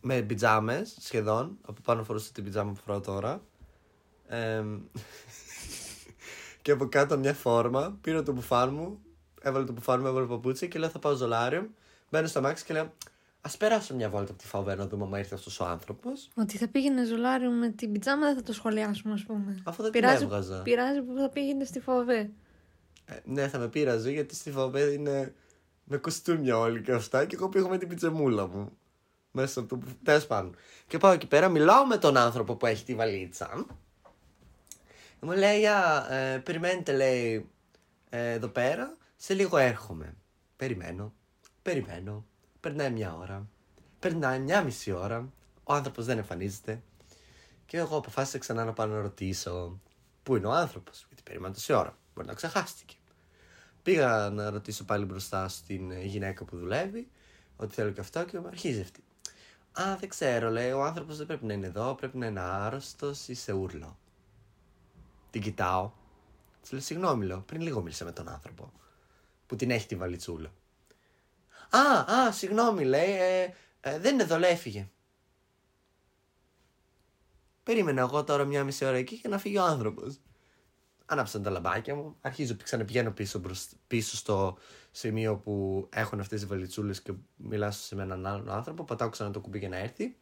[0.00, 1.58] Με πιτζάμες σχεδόν.
[1.62, 3.42] Από πάνω φορούσα την πιτζάμα που φοράω τώρα.
[4.26, 4.64] Ε,
[6.62, 7.98] και από κάτω μια φόρμα.
[8.00, 9.02] Πήρα το μπουφάν μου.
[9.40, 11.70] Έβαλε το μπουφάν μου, έβαλε παπούτσι και λέω θα πάω ζολάριο.
[12.10, 12.92] Μπαίνω στο μάξι και λέω
[13.52, 16.28] Α περάσω μια βόλτα από τη φαβέ να δούμε αν ήρθε αυτός ο άνθρωπος.
[16.34, 19.62] Ότι θα πήγαινε ζολάριο με την πιτζάμα δεν θα το σχολιάσουμε, ας πούμε.
[19.64, 20.62] Αφού δεν την πειράζει, έβγαζα.
[20.62, 22.30] πειράζει που θα πήγαινε στη φοβέ.
[23.04, 25.34] Ε, ναι, θα με πείραζε γιατί στη φαβέ είναι
[25.84, 27.24] Με κοστούμια όλοι και αυτά.
[27.24, 28.78] Και εγώ πήγα με την πιτσεμούλα μου.
[29.30, 29.82] Μέσα από το.
[30.02, 30.56] Τέλος πάντων.
[30.86, 33.66] Και πάω εκεί πέρα, μιλάω με τον άνθρωπο που έχει τη βαλίτσα.
[35.20, 37.48] Μου λέει, Α, ε, περιμένετε, λέει,
[38.08, 38.96] ε, εδώ πέρα.
[39.16, 40.14] Σε λίγο έρχομαι.
[40.56, 41.12] Περιμένω.
[41.62, 42.24] Περιμένω.
[42.64, 43.48] Περνάει μια ώρα.
[43.98, 45.32] Περνάει μια μισή ώρα.
[45.64, 46.82] Ο άνθρωπος δεν εμφανίζεται.
[47.66, 49.80] Και εγώ αποφάσισα ξανά να πάω να ρωτήσω
[50.22, 51.98] πού είναι ο άνθρωπος; Γιατί περίμενα τόση ώρα.
[52.14, 52.94] Μπορεί να ξεχάστηκε.
[53.82, 57.10] Πήγα να ρωτήσω πάλι μπροστά στην ε, γυναίκα που δουλεύει
[57.56, 59.04] ότι θέλω και αυτό και μου αρχίζει αυτή.
[59.80, 63.28] Α, δεν ξέρω, λέει, ο άνθρωπος δεν πρέπει να είναι εδώ, πρέπει να είναι άρρωστος
[63.28, 63.98] ή σε ούρλο.
[65.30, 65.90] Την κοιτάω.
[66.62, 68.72] Της λέω, συγγνώμη, λέω, πριν λίγο μίλησα με τον άνθρωπο
[69.46, 70.52] που την έχει τη βαλιτσούλα.
[71.70, 73.48] Α, α, συγγνώμη, λέει, ε,
[73.80, 74.88] ε, δεν είναι εδώ, λέει, έφυγε.
[77.62, 80.20] Περίμενα εγώ τώρα μια μισή ώρα εκεί και να φύγει ο άνθρωπος.
[81.06, 82.16] Άναψαν τα λαμπάκια μου.
[82.20, 84.58] Αρχίζω ξαναπηγαίνω πίσω, προς, πίσω στο
[84.90, 88.84] σημείο που έχουν αυτές τι βαλιτσούλες και μιλάω σε έναν άλλον άνθρωπο.
[88.84, 90.16] Πατάω ξανά το κουμπί για να έρθει.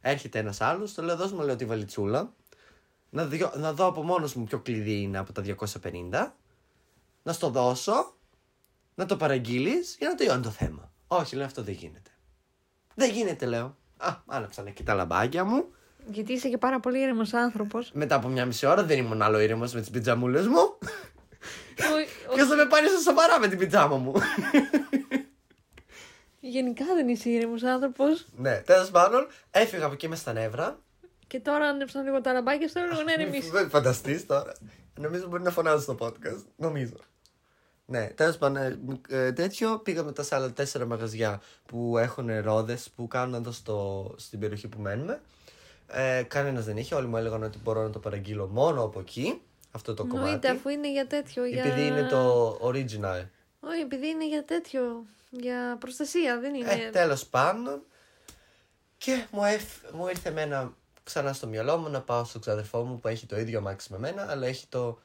[0.00, 2.34] Έρχεται ένας άλλος, το λέω: Δώσ' μου λέω τη βαλιτσούλα.
[3.10, 6.32] Να, δω, να δω από μόνος μου ποιο κλειδί είναι από τα 250.
[7.22, 8.14] Να στο δώσω.
[8.94, 10.92] Να το παραγγείλεις για να τελειώνει το θέμα.
[11.06, 12.10] Όχι, λέω αυτό δεν γίνεται.
[12.94, 13.76] Δεν γίνεται, λέω.
[13.96, 15.64] Α, άναψαν εκεί τα λαμπάκια μου.
[16.10, 17.90] Γιατί είσαι και πάρα πολύ ήρεμος άνθρωπος.
[17.94, 20.78] Μετά από μια μισή ώρα δεν ήμουν άλλο ήρεμος με τις πιτζαμούλες μου.
[22.34, 24.12] Ποιο θα με πάρει στα σοβαρά με την πιτζάμα μου.
[26.40, 28.26] Γενικά δεν είσαι ήρεμος άνθρωπος.
[28.36, 30.78] ναι, τέλος πάντων, έφυγα από εκεί με στα νεύρα.
[31.26, 33.50] Και τώρα άνεψαν λίγο τα λαμπάκια στο λίγο να ηρεμήσει.
[33.50, 34.52] Δεν φανταστείς τώρα.
[34.98, 36.44] Νομίζω μπορεί να φωνάζεις στο podcast.
[36.56, 36.96] Νομίζω.
[37.86, 42.90] Ναι, τέλος πάντων, ε, ε, τέτοιο πήγαμε τα σε άλλα τέσσερα μαγαζιά που έχουν ρόδες
[42.96, 45.20] που κάνουν εδώ στο, στην περιοχή που μένουμε.
[45.86, 46.94] Ε, Κανένας δεν είχε.
[46.94, 49.40] Όλοι μου έλεγαν ότι μπορώ να το παραγγείλω μόνο από εκεί.
[49.70, 50.46] Αυτό το Εννοείται, κομμάτι.
[50.48, 51.44] αφού είναι για τέτοιο.
[51.44, 51.64] Για...
[51.64, 53.24] Επειδή είναι το original.
[53.60, 55.04] Όχι, επειδή είναι για τέτοιο.
[55.30, 56.72] Για προστασία, δεν είναι.
[56.72, 57.82] Ε, τέλος πάντων.
[58.98, 60.72] Και μου, εφ- μου ήρθε εμένα
[61.04, 63.98] ξανά στο μυαλό μου να πάω στο ξαδερφό μου που έχει το ίδιο αμάξι με
[63.98, 64.98] μένα, αλλά έχει το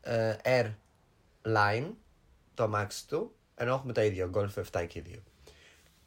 [0.00, 0.70] ε, Air
[1.46, 1.86] Line,
[2.54, 5.22] το αμάξι του, ενώ έχουμε τα ίδια, Golf 7 και οι δύο.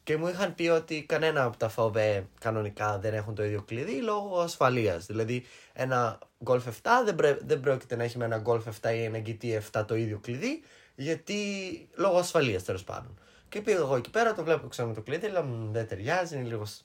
[0.02, 4.00] Και μου είχαν πει ότι κανένα από τα VW κανονικά δεν έχουν το ίδιο κλειδί
[4.02, 5.06] λόγω ασφαλείας.
[5.06, 6.70] Δηλαδή ένα Golf 7
[7.04, 9.94] δεν, πρέ- δεν πρόκειται να έχει με ένα Golf 7 ή ένα GT 7 το
[9.96, 10.62] ίδιο κλειδί
[10.94, 11.34] γιατί
[11.94, 13.18] λόγω ασφαλείας τέλος πάντων.
[13.48, 16.36] Και πήγα εγώ εκεί πέρα, το βλέπω ξανά με το κλειδί, λέω «Μμ, δεν ταιριάζει,
[16.36, 16.82] είναι λίγο σ-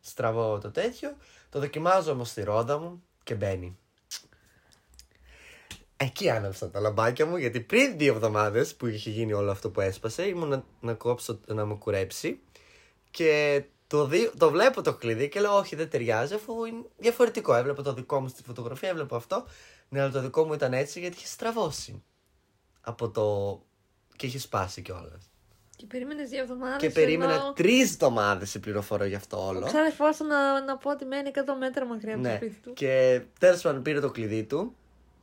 [0.00, 1.16] στραβό το τέτοιο.
[1.50, 3.78] Το δοκιμάζω όμως στη ρόδα μου και μπαίνει.
[5.96, 9.80] Εκεί άναψαν τα λαμπάκια μου γιατί πριν δύο εβδομάδες που είχε γίνει όλο αυτό που
[9.80, 12.40] έσπασε ήμουν να, να κόψω να μου κουρέψει
[13.10, 17.54] και το, δι- το βλέπω το κλειδί και λέω όχι δεν ταιριάζει αφού είναι διαφορετικό.
[17.54, 19.44] Έβλεπα το δικό μου στη φωτογραφία, έβλεπα αυτό.
[19.88, 22.02] Ναι, αλλά το δικό μου ήταν έτσι γιατί είχε στραβώσει.
[22.80, 23.60] Από το.
[24.16, 25.30] και είχε σπάσει κιόλας.
[25.76, 26.80] Και περίμενες δύο εβδομάδες.
[26.80, 29.58] Και περίμενα τρεις εβδομάδες η πληροφορία γι' αυτό όλο.
[29.58, 32.36] Ο ξάδερφός του να, να πω ότι μένει 100 μέτρα μακριά από το Ναι.
[32.36, 32.72] σπίτι του.
[32.72, 34.74] Και τέλος πάντων πήρε το κλειδί του.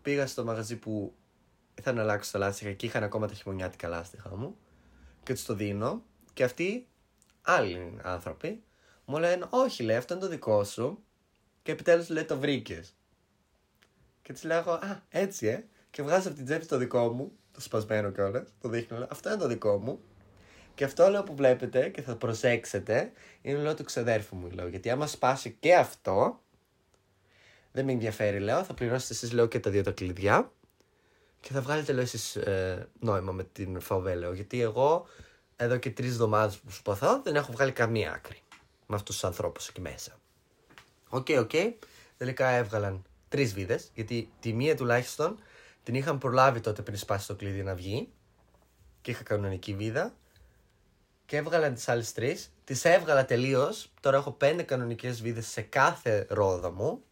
[0.01, 1.15] Πήγα στο μαγαζί που
[1.75, 4.57] ήθελα να αλλάξω τα λάστιχα και είχαν ακόμα τα χειμωνιάτικα λάστιχα μου.
[5.23, 6.03] Και τους το δίνω.
[6.33, 6.87] Και αυτοί,
[7.41, 8.63] άλλοι άνθρωποι,
[9.05, 11.03] μου λένε: Όχι, λέει, αυτό είναι το δικό σου.
[11.63, 12.95] Και επιτέλους λέει: Το βρήκες.
[14.21, 15.65] Και της λέω: εγώ, Α, έτσι, ε.
[15.89, 18.53] Και βγάζω από την τσέπη το δικό μου, το σπασμένο κιόλας.
[18.61, 19.99] Το δείχνω, λέω: Αυτό είναι το δικό μου.
[20.75, 23.11] Και αυτό λέω που βλέπετε και θα προσέξετε
[23.41, 24.49] είναι λέω του ξαδέρφου μου.
[24.49, 26.40] Λέω, γιατί άμα σπάσει και αυτό,
[27.71, 28.63] δεν με ενδιαφέρει, λέω.
[28.63, 30.51] Θα πληρώσετε εσείς, λέω, και τα δύο τα κλειδιά.
[31.39, 34.33] Και θα βγάλετε, λέω, εσείς ε, νόημα με την VW, λέω.
[34.33, 35.07] Γιατί εγώ
[35.55, 38.41] εδώ και τρεις εβδομάδες προσπαθώ δεν έχω βγάλει καμία άκρη
[38.85, 40.19] με αυτούς τους ανθρώπους εκεί μέσα.
[41.09, 41.51] OK, OK.
[42.17, 45.39] Τελικά έβγαλαν τρεις βίδες, γιατί τη μία τουλάχιστον
[45.83, 48.09] την είχαν προλάβει τότε πριν σπάσει το κλειδί να βγει.
[49.01, 50.15] Και είχα κανονική βίδα.
[51.25, 52.53] Και έβγαλαν τις άλλες τρεις.
[52.63, 53.91] Τις έβγαλα τελείως.
[53.99, 57.03] Τώρα έχω πέντε κανονικές βίδες σε κάθε ρόδα μου.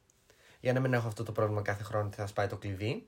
[0.60, 3.08] Για να μην έχω αυτό το πρόβλημα κάθε χρόνο ότι θα σπάει το κλειδί.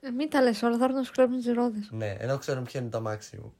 [0.00, 1.88] Ε, μην τα λες όλα, θα έρθουν να σου κλέψουν τις ρόδες.
[1.90, 3.54] Ναι, ενώ ξέρω ποιο είναι το αμάξι μου.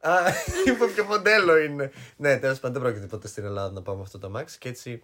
[0.00, 0.18] Α,
[0.66, 1.90] είπα ποιο μοντέλο είναι.
[2.16, 4.68] ναι, τέλος πάντων δεν πρόκειται ποτέ στην Ελλάδα να πάω με αυτό το αμάξι και
[4.68, 5.02] έτσι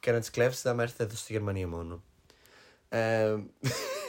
[0.00, 2.02] και να τις κλέψεις θα με έρθει εδώ στη Γερμανία μόνο.
[2.88, 3.36] Ε,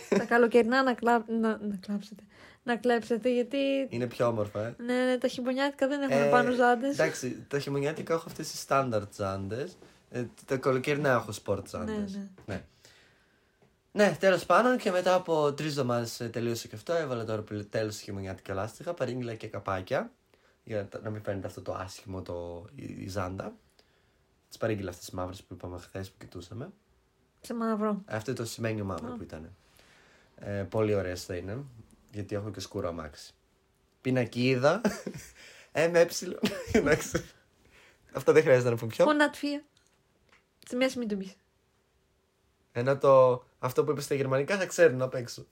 [0.18, 1.26] τα καλοκαιρινά να, κλα...
[1.28, 2.24] να, να κλάψετε.
[2.64, 3.58] Να κλέψετε γιατί.
[3.90, 4.76] είναι πιο όμορφα, ε.
[4.86, 6.94] Ναι, ναι, τα χειμωνιάτικα δεν έχουν Ε, πάνω ζάντες.
[6.94, 9.78] Εντάξει, τα χειμωνιάτικα έχω αυτές τις στάνταρτ ζάντες.
[10.10, 11.92] Ε, τα καλοκαιρινά έχω sport ζάντες.
[11.92, 12.28] Ναι, ναι.
[12.46, 12.64] ναι.
[13.92, 16.94] Ναι, τέλος πάντων και μετά από τρεις εβδομάδες τελείωσε και αυτό.
[16.94, 18.94] Έβαλα τώρα τέλος χειμωνιάτικα λάστιχα.
[18.94, 20.12] Παρήγγειλα και καπάκια.
[20.64, 23.54] Για τα- να μην φαίνεται αυτό το άσχημο το, η, η ζάντα.
[24.48, 26.70] Τις παρήγγειλα αυτές τις μαύρες που είπαμε χθες που κοιτούσαμε.
[27.42, 28.02] Σε μαύρο.
[28.08, 29.16] Ε, Αυτό το σημαίνιο μαύρο Α.
[29.16, 29.56] που ήταν.
[30.36, 31.64] Ε, πολύ ωραίες θα είναι.
[32.12, 33.34] Γιατί έχω και σκούρο αμάξι.
[34.02, 34.82] πινακίδα.
[35.72, 36.40] Ε με έψιλον.
[36.72, 37.26] Εντάξει.
[38.14, 39.06] Αυτό δεν χρειάζεται να πω πιο.
[39.06, 39.36] Χωνάτ
[40.70, 40.90] φία.
[40.90, 41.36] Σε μια μην το πεις.
[42.72, 45.46] Ενώ το, αυτό που είπες στα γερμανικά θα ξέρουν απ' έξω.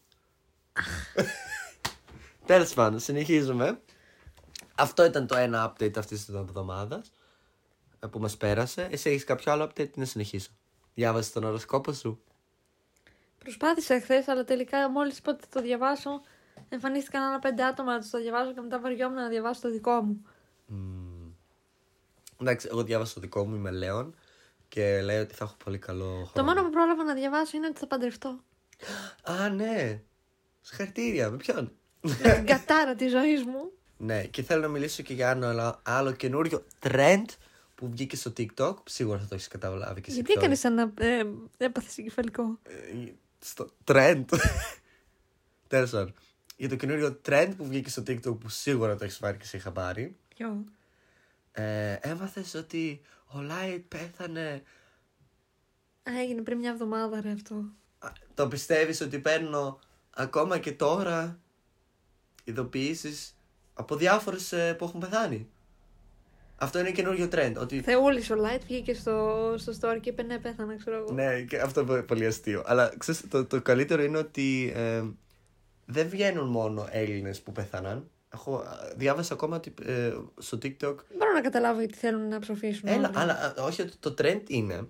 [2.46, 3.82] Τέλος πάντων, συνεχίζουμε.
[4.76, 7.12] Αυτό ήταν το ένα update αυτής της εβδομάδας
[8.12, 8.88] που μας πέρασε.
[8.92, 10.50] Εσύ έχεις κάποιο άλλο update; Να συνεχίσω.
[10.94, 12.22] Διάβασες τον οροσκόπο σου;
[13.40, 16.22] Προσπάθησα εχθές, αλλά τελικά μόλις είπα ότι θα το διαβάσω,
[16.70, 20.26] εμφανίστηκαν άλλα πέντε άτομα να το διαβάσω και μετά βαριόμουν να διαβάσω το δικό μου.
[20.66, 21.32] Μμμ.
[22.42, 24.16] Εντάξει, εγώ διάβασα το δικό μου, είμαι Λέων
[24.68, 26.32] και λέει ότι θα έχω πολύ καλό χρόνο.
[26.34, 28.40] Το μόνο που πρόλαβα να διαβάσω είναι ότι θα παντρευτώ.
[29.24, 30.02] Α, ναι.
[30.62, 33.72] Συγχαρητήρια, με ποιον; Με την κατάρα της ζωής μου.
[33.98, 37.26] Ναι, και θέλω να μιλήσω και για ένα άλλο, άλλο καινούριο trend
[37.76, 38.74] που βγήκε στο TikTok.
[38.86, 40.16] Σίγουρα θα το έχεις καταλάβει και εσύ.
[40.16, 41.24] Γιατί ποιο έκανες σαν να ε,
[41.58, 44.26] έπαθες εγκεφαλικό; Ε, στο trend.
[45.68, 46.14] Τέλος πάντων.
[46.58, 49.58] Για το καινούριο trend που βγήκε στο TikTok που σίγουρα το έχεις πάρει και σε
[49.58, 50.16] είχα πάρει.
[50.36, 50.64] Ποιο;
[51.52, 54.64] Ε, Έμαθες ότι ο Light πέθανε.
[56.04, 57.56] Α, έγινε πριν μια εβδομάδα ρε αυτό.
[58.00, 61.40] Α, Το πιστεύεις ότι παίρνω ακόμα και τώρα
[62.44, 63.38] ειδοποιήσεις
[63.74, 65.50] από διάφορες που έχουν πεθάνει;
[66.56, 67.54] Αυτό είναι καινούριο trend.
[67.60, 71.12] Ότι Θεούλης ο Light βγήκε στο, στο story και είπε ναι, πέθανα, ξέρω εγώ.
[71.14, 72.64] Ναι, και αυτό είναι πολύ αστείο.
[72.66, 75.04] Αλλά ξέρεις, το, το καλύτερο είναι ότι ε,
[75.86, 78.10] δεν βγαίνουν μόνο Έλληνες που πέθαναν.
[78.38, 80.96] Έχω, α, διάβασα ακόμα ότι ε, στο TikTok.
[81.18, 82.88] Μπορώ να καταλάβω γιατί θέλουν να ψοφήσουν.
[82.90, 83.18] Έλα, όλοι.
[83.18, 84.88] αλλά α, όχι, ότι το trend είναι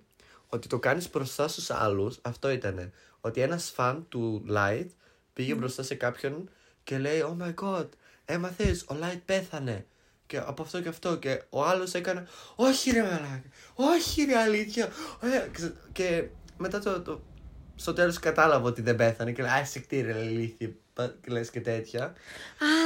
[0.47, 2.19] ότι το κάνεις μπροστά στους άλλους.
[2.21, 2.91] Αυτό ήταν.
[3.21, 4.87] Ότι ένας φαν του Light
[5.33, 6.49] πήγε μπροστά σε κάποιον
[6.83, 7.87] και λέει: Oh my god,
[8.25, 9.85] έμαθες, ο Light πέθανε.
[10.25, 11.15] Και από αυτό και αυτό.
[11.15, 13.43] Και ο άλλος έκανε: Όχι, ρε μαλάκα.
[13.75, 14.89] Όχι, ρε αλήθεια.
[15.21, 17.21] Ε, ξε- και μετά το, το,
[17.75, 19.31] στο τέλος κατάλαβα ότι δεν πέθανε.
[19.31, 20.13] Και λέει: Α, σε κτίρε,
[20.97, 21.07] ηλίθιε.
[21.07, 22.03] Πα- Και λες και τέτοια.
[22.03, 22.13] Α,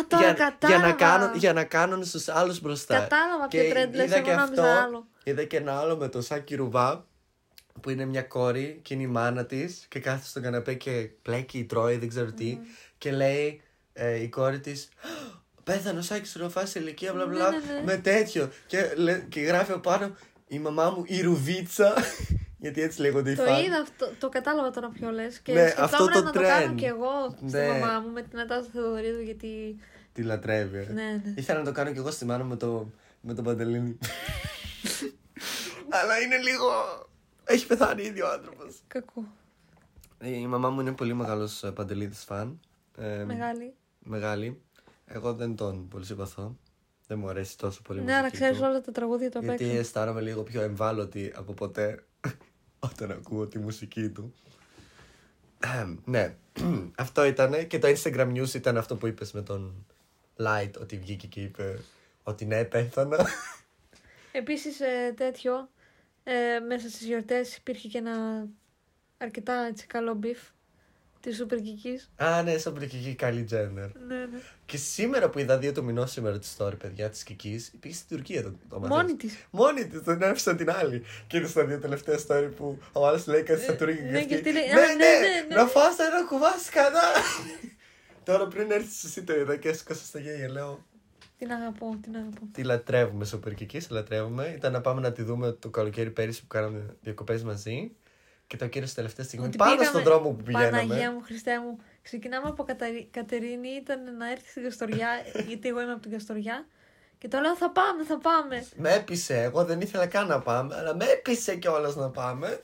[0.08, 0.78] τώρα για, κατάλαβα.
[0.78, 3.00] για, να κάνουν, για να κάνουν στους άλλους μπροστά.
[3.00, 5.08] Κατάλαβα Και ποιο trend λες, είδα εγώ και νόμιζα αυτό, άλλο.
[5.24, 7.06] Είδα και ένα άλλο με το Σάκη Ρουβά
[7.82, 11.58] που είναι μια κόρη και είναι η μάνα της και κάθεται στον καναπέ και πλέκει
[11.58, 12.60] ή τρώει, δεν ξέρω τι.
[12.97, 13.62] Και λέει
[13.93, 14.89] ε, η κόρη της.
[15.63, 17.50] Πέθανε ο Σάκης Ρουβάς σε ηλικία, μπλα μπλα.
[17.50, 17.82] Ναι, ναι, ναι.
[17.84, 18.50] Με τέτοιο.
[18.67, 20.15] Και, λέ- και γράφει από πάνω
[20.47, 21.93] η μαμά μου η Ρουβίτσα.
[22.62, 23.63] Γιατί έτσι λέγονται οι Το φαν.
[23.63, 25.39] είδα αυτό, το κατάλαβα τώρα ποιο λες.
[25.39, 26.76] Και Ναι, σκεφτόμουν αυτό το να το κάνω trend.
[26.76, 27.67] κι εγώ στη Ναι.
[27.67, 29.80] μαμά μου με την Νατάσα Θεοδωρίδου γιατί.
[30.13, 30.78] Τη λατρεύει.
[30.78, 30.91] ε.
[30.93, 31.34] Ναι, ναι.
[31.36, 32.89] Ήθελα να το κάνω κι εγώ στη μάνα με το,
[33.21, 33.97] με το παντελήνι.
[35.89, 36.67] Αλλά είναι λίγο.
[37.43, 38.82] Έχει πεθάνει ήδη ο άνθρωπος.
[38.88, 39.24] Κακό.
[40.24, 42.60] Η μαμά μου είναι πολύ μεγάλος παντελίδης φαν.
[42.97, 43.74] Ε, Μεγάλη.
[44.00, 44.62] Μεγάλη.
[45.06, 46.58] Εγώ δεν τον πολύ συμπαθώ.
[47.08, 48.65] Δεν μου αρέσει τόσο πολύ η Ναι, αλλά μουσική ξέρεις του.
[48.67, 49.78] όλα τα τραγούδια του απ' Γιατί έξω.
[49.78, 52.04] αισθάνομαι λίγο πιο εμβάλλωτη από ποτέ
[52.84, 54.34] όταν ακούω τη μουσική του.
[55.60, 56.36] Εμ, ναι,
[56.96, 59.86] αυτό ήταν και το Instagram News ήταν αυτό που είπες με τον
[60.38, 61.80] Light ότι βγήκε και είπε
[62.24, 63.28] ότι ναι πέθανα.
[64.32, 64.78] Επίσης
[65.15, 65.70] τέτοιο.
[66.24, 68.48] ε, μέσα στις γιορτές υπήρχε και ένα
[69.17, 70.39] αρκετά έτσι, καλό μπιφ
[71.22, 72.26] της Super Kikis.
[72.26, 73.90] Α, ναι, σαν προκυγή Kylie Jenner.
[74.08, 74.40] Ναι, ναι.
[74.66, 78.18] Και σήμερα που είδα δύο το μηνό σήμερα τη story, παιδιά, της Κική, πήγε στην
[78.18, 78.98] Τουρκία το, το μαθαίνεις.
[79.04, 79.38] Μόνη της.
[79.52, 81.04] Μόνη της, τον άφησαν την άλλη.
[81.28, 84.12] Και είδε στα δύο τελευταία story που ο άλλος λέει κάτι στα Τουρκία.
[84.12, 85.56] ναι, και αυτή λέει, ναι, «Α, ναι, ναι, ναι, ναι».
[85.56, 87.02] να φας ένα κουβάσι κατά.
[88.26, 90.50] Τώρα πριν έρθεις εσύ το είδα και έσκασα στα γέλια.
[90.50, 90.86] Λέω,
[91.38, 92.42] Την αγαπώ, την αγαπώ.
[92.52, 94.54] τη λατρεύουμε στο Περκική, τη λατρεύουμε.
[94.58, 97.92] Ήταν να πάμε να τη δούμε το καλοκαίρι πέρυσι που κάναμε διακοπές μαζί.
[98.52, 99.46] Και το κύριο τελευταία στιγμή.
[99.46, 100.70] Ότι Πάνω πήγαμε- στον δρόμο που πηγαίναμε.
[100.70, 101.78] Παναγία μου, Χριστέ μου.
[102.02, 103.08] Ξεκινάμε από Καταρι...
[103.12, 105.08] Κατερίνη, ήταν να έρθει στην Καστοριά,
[105.48, 106.66] γιατί εγώ είμαι από την Καστοριά.
[107.18, 108.66] Και το λέω θα πάμε, θα πάμε.
[108.76, 112.62] Με έπεισε, εγώ δεν ήθελα καν να πάμε, αλλά με έπεισε κιόλας να πάμε.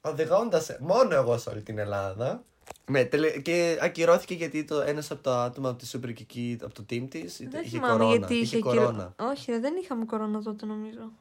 [0.00, 2.42] Οδηγώντας μόνο εγώ σε όλη την Ελλάδα.
[2.90, 6.74] Ναι, τελε- και ακυρώθηκε γιατί το ένας από τα άτομα από τη Super Kiki, από
[6.74, 8.16] το team της, Δεν είχε θυμάμαι κορώνα.
[8.16, 9.14] γιατί είχε είχε κύριο- κορώνα.
[9.18, 11.12] Όχι, ρε, δεν είχαμε κορώνα τότε νομίζω.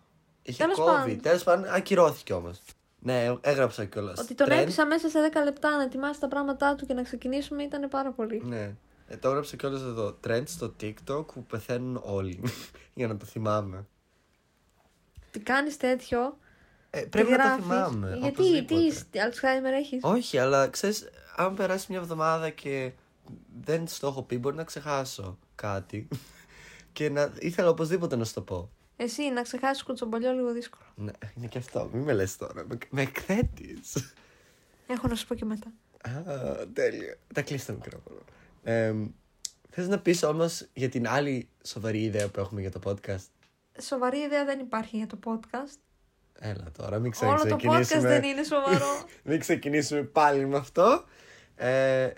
[0.41, 0.85] Είχε Τέλος COVID.
[0.85, 1.21] πάντων.
[1.21, 2.61] Τέλος πάντων, ακυρώθηκε όμως.
[3.01, 4.19] Ναι, έγραψα κιόλας.
[4.19, 7.63] Ότι τον έπεισα μέσα σε 10 λεπτά να ετοιμάσει τα πράγματά του και να ξεκινήσουμε
[7.63, 8.41] ήταν πάρα πολύ.
[8.45, 8.75] Ναι.
[9.07, 10.17] Ε, το έγραψα κιόλας εδώ.
[10.27, 12.43] Trend στο TikTok που πεθαίνουν όλοι.
[12.93, 13.87] Για να το θυμάμαι.
[15.31, 16.37] Τι κάνεις τέτοιο.
[16.89, 17.63] Ε, τι πρέπει να το γράφεις.
[17.63, 18.17] θυμάμαι.
[18.21, 18.81] Γιατί, οπωσδήποτε.
[18.81, 22.91] τι, τι Alzheimer έχεις; Όχι, αλλά ξέρεις, αν περάσει μια εβδομάδα και
[23.61, 26.07] δεν στο έχω πει, μπορεί να ξεχάσω κάτι.
[26.93, 28.69] και να ήθελα οπωσδήποτε να σου το πω.
[29.01, 30.83] Εσύ να ξεχάσεις κουτσομπολιό λίγο δύσκολο.
[30.95, 31.89] Ναι, είναι και αυτό.
[31.93, 32.65] Μην με λες τώρα.
[32.67, 34.13] Με, με εκθέτεις.
[34.87, 35.71] Έχω να σου πω και μετά.
[36.01, 37.17] Α, τέλεια.
[37.33, 38.19] Τα κλείσει το μικρόφωνο.
[38.63, 38.93] Ε,
[39.69, 43.27] Θες να πεις όμως για την άλλη σοβαρή ιδέα που έχουμε για το podcast;
[43.81, 45.77] Σοβαρή ιδέα δεν υπάρχει για το podcast.
[46.39, 48.01] Έλα τώρα, μην Όλο το podcast ξεκινήσουμε.
[48.01, 49.03] δεν είναι σοβαρό.
[49.23, 51.03] μην ξεκινήσουμε πάλι με αυτό.
[51.55, 52.09] Ε,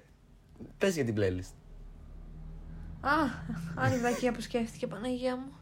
[0.78, 1.54] πες για την playlist.
[3.02, 3.13] Α,
[3.76, 5.61] άλλη βλακία που σκέφτηκε, Παναγία μου.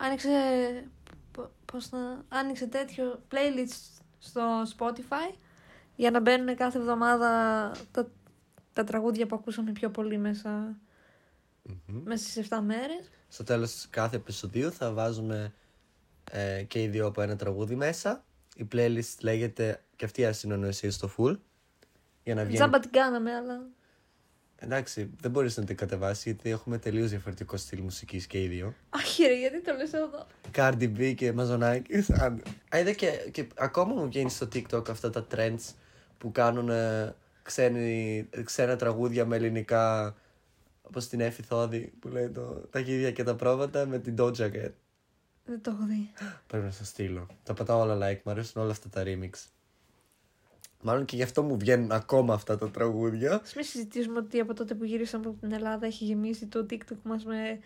[0.00, 0.28] Άνοιξε.
[1.32, 2.24] π- Πώς να.
[2.28, 5.34] Άνοιξε τέτοιο playlist στο Spotify
[5.96, 7.28] για να μπαίνουν κάθε εβδομάδα
[7.90, 8.10] τα,
[8.72, 10.76] τα τραγούδια που ακούσαμε πιο πολύ μέσα,
[11.86, 13.10] μέσα στις 7 μέρες.
[13.28, 15.52] Στο τέλος κάθε επεισοδίου θα βάζουμε
[16.30, 18.24] ε, και οι δύο από ένα τραγούδι μέσα.
[18.56, 21.38] Η playlist λέγεται και αυτή η ασυνονοησία στο full.
[22.24, 22.56] Για να βγαίνει.
[22.56, 23.66] Τζάμπα την κάναμε, αλλά.
[24.60, 28.74] Εντάξει, δεν μπορείς να την κατεβάσεις γιατί έχουμε τελείως διαφορετικό στυλ μουσικής και οι δύο.
[28.90, 30.26] Αχ, ρε, γιατί το λες εδώ.
[30.54, 31.92] Cardi B και Μαζονάκη.
[32.72, 35.74] Είδα και, και ακόμα μου βγαίνει στο TikTok αυτά τα trends
[36.18, 40.16] που κάνουν ε, ξένοι, ξένα τραγούδια με ελληνικά.
[40.82, 44.52] Όπως την Εφη Θόδη που λέει το, τα γίδια και τα πρόβατα με την Doja
[44.52, 44.72] Cat.
[45.44, 46.10] Δεν το έχω δει.
[46.46, 47.26] Πρέπει να σας στείλω.
[47.42, 49.30] Τα πατάω όλα like, μου αρέσουν όλα αυτά τα remix.
[50.82, 53.40] Μάλλον και γι' αυτό μου βγαίνουν ακόμα αυτά τα τραγούδια.
[53.42, 56.96] Ας μην συζητήσουμε ότι από τότε που γύρισαμε από την Ελλάδα έχει γεμίσει το TikTok
[57.02, 57.58] μας με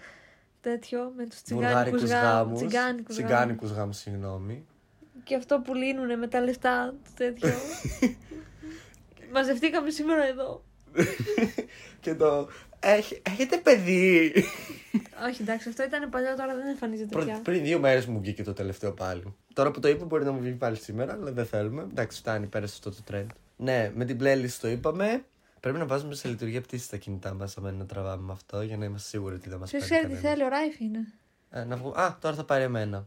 [0.61, 2.33] τέτοιο, με τους τσιγκάνικους Βουλγάρικους γάμους.
[2.33, 2.59] γάμους.
[2.59, 3.17] Τσιγκάνικους γάμους.
[3.17, 4.67] Τσιγκάνικους γάμους, συγγνώμη.
[5.25, 7.51] Και αυτό που λύνουνε με τα λεφτά του τέτοιο.
[9.33, 10.65] Μαζευτήκαμε σήμερα εδώ.
[12.01, 12.49] και το.
[12.85, 14.33] «Έχ- έχετε παιδί!
[15.29, 17.41] Όχι, εντάξει, αυτό ήταν παλιό, τώρα δεν εμφανίζεται Πρω- πια.
[17.43, 19.35] πριν δύο μέρες μου βγήκε το τελευταίο πάλι.
[19.53, 21.83] Τώρα που το είπα μπορεί να μου βγει πάλι σήμερα, αλλά δεν θέλουμε.
[21.91, 23.27] Εντάξει, φτάνει, πέρασε αυτό το trend.
[23.57, 25.25] Ναι, με την playlist το είπαμε.
[25.61, 28.63] Πρέπει να βάζουμε σε λειτουργία πτήση τα κινητά μας, άμα είναι να τραβάμε με αυτό,
[28.63, 29.97] για να είμαστε σίγουροι ότι δεν μας Ποιος παίρνει.
[29.99, 30.39] ξέρει τι κανένας.
[30.39, 31.13] θέλει, ο Ράιφ είναι.
[31.51, 31.91] Ε, να βγω...
[31.91, 33.07] Α, τώρα θα πάρει εμένα.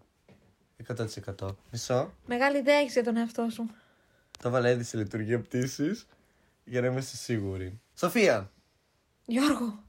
[1.38, 1.48] 100%.
[1.72, 2.14] Μισό.
[2.26, 3.70] Μεγάλη ιδέα έχεις για τον εαυτό σου.
[4.40, 6.00] Το βάλα ήδη σε λειτουργία πτήση
[6.66, 7.82] για να είμαστε σίγουροι.
[7.94, 8.52] Σοφία,
[9.26, 9.84] Γιώργο,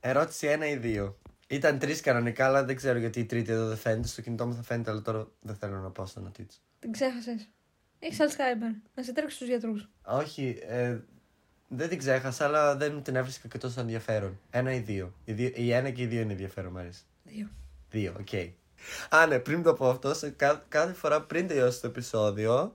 [0.00, 1.14] ερώτηση 1 ή 2.
[1.48, 4.08] Ήταν τρεις κανονικά, αλλά δεν ξέρω γιατί η τρίτη εδώ δεν φαίνεται.
[4.08, 6.58] Στο κινητό μου θα φαίνεται, αλλά τώρα δεν θέλω να πάω στο νοτίτσο.
[6.78, 7.48] την ξέχασες.
[7.98, 8.80] Έχεις Alzheimer.
[8.94, 9.88] Να σε τρέξει στους γιατρούς.
[10.04, 10.98] Όχι, ε,
[11.68, 14.40] δεν την ξέχασα, αλλά δεν την έβρισκα και τόσο ενδιαφέρον.
[14.50, 15.14] Ένα ή δύο.
[15.24, 17.02] Η, δύο, η ένα και η δύο είναι ενδιαφέρον, μου αρέσει.
[17.22, 17.48] Δύο.
[17.90, 18.28] Δύο, οκ.
[19.10, 22.74] Α, ναι, πριν το πω αυτό, σε κα- κάθε φορά πριν τελειώσει το επεισόδιο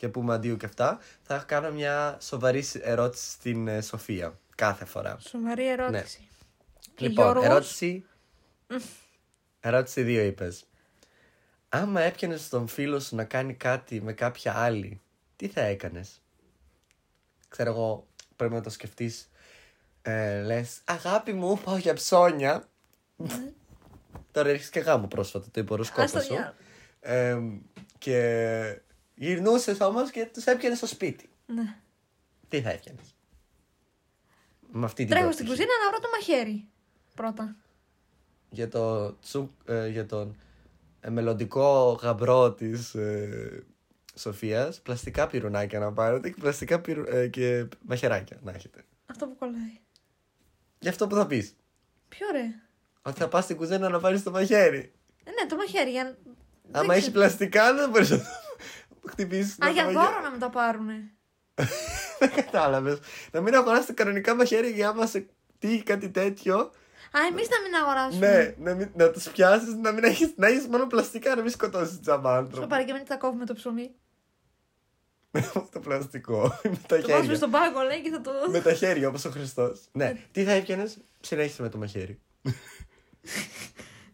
[0.00, 4.38] και πούμε αντίο και αυτά, θα κάνω μια σοβαρή σ- ερώτηση στην ε, Σοφία.
[4.54, 5.16] Κάθε φορά.
[5.20, 6.28] Σοβαρή ερώτηση.
[6.94, 8.04] Και λοιπόν, Γιώργος, ερώτηση.
[9.60, 10.64] ερώτηση δύο είπες.
[11.68, 15.00] Άμα έπιανες τον φίλο σου να κάνει κάτι με κάποια άλλη,
[15.36, 16.22] τι θα έκανες;
[17.48, 19.30] Ξέρω εγώ, πρέπει να το σκεφτείς.
[20.02, 22.68] Ε, Λες, αγάπη μου, πάω για ψώνια.
[24.32, 26.28] Τώρα έρχεσαι και γάμο πρόσφατα, το είπε ο Ας οροσκόπο το σου.
[26.34, 26.54] διάλογο.
[27.00, 27.38] Ε,
[27.98, 28.80] και
[29.24, 31.28] γυρνούσες όμως και τους έπιανε στο σπίτι.
[31.46, 31.76] Ναι.
[32.48, 33.14] Τι θα έπιανες;
[34.72, 35.66] Με αυτή την Τρέχω στην πρόθεση.
[35.68, 36.68] κουζίνα να βρω το μαχαίρι.
[37.14, 37.56] Πρώτα.
[38.50, 40.36] για, το τσου, ε, για τον
[41.00, 43.64] ε, μελλοντικό γαμπρό της ε,
[44.14, 48.84] Σοφίας πλαστικά πυρουνάκια να πάρετε και πλαστικά πυρου, ε, και μαχαιράκια να έχετε.
[49.06, 49.80] Αυτό που κολλάει.
[50.78, 51.56] Γι' αυτό που θα πεις.
[52.08, 52.44] Ποιο ρε;
[53.02, 54.92] Ότι θα πας στην κουζίνα να πάρεις το μαχαίρι.
[55.24, 55.90] Ε, ναι, το μαχαίρι.
[55.90, 56.04] Για...
[56.62, 57.18] δεν Άμα έχει ξέρω.
[57.18, 58.16] πλαστικά δεν μπορείς να
[59.10, 59.52] το χτυπήσεις.
[59.52, 60.04] Α, το για μαχαίρι.
[60.04, 61.10] δώρο να με το πάρουνε.
[62.18, 62.98] Δεν κατάλαβες.
[63.32, 65.26] Να μην αγοράσετε κανονικά μαχαίρια για άμα σε
[65.58, 66.56] τύχει κάτι τέτοιο.
[67.12, 68.54] Α, εμείς να μην αγοράσουμε.
[68.58, 71.50] Ναι, να, μην, να τους πιάσεις, να μην έχεις, να έχεις μόνο πλαστικά, να μην
[71.50, 72.66] σκοτώσεις τζάμπα Στο άνθρωπο.
[72.66, 73.90] πάρει και μην τα κόβουμε το ψωμί.
[75.72, 76.58] το πλαστικό.
[76.62, 77.34] με τα Το βάζουμε χέρια.
[77.36, 78.30] στον πάγκο, λέει, και θα το.
[78.50, 79.80] με τα χέρια όπως ο Χριστός.
[79.92, 80.16] ναι.
[80.32, 82.20] Τι θα έπιανες, συνέχισε με το μαχαίρι.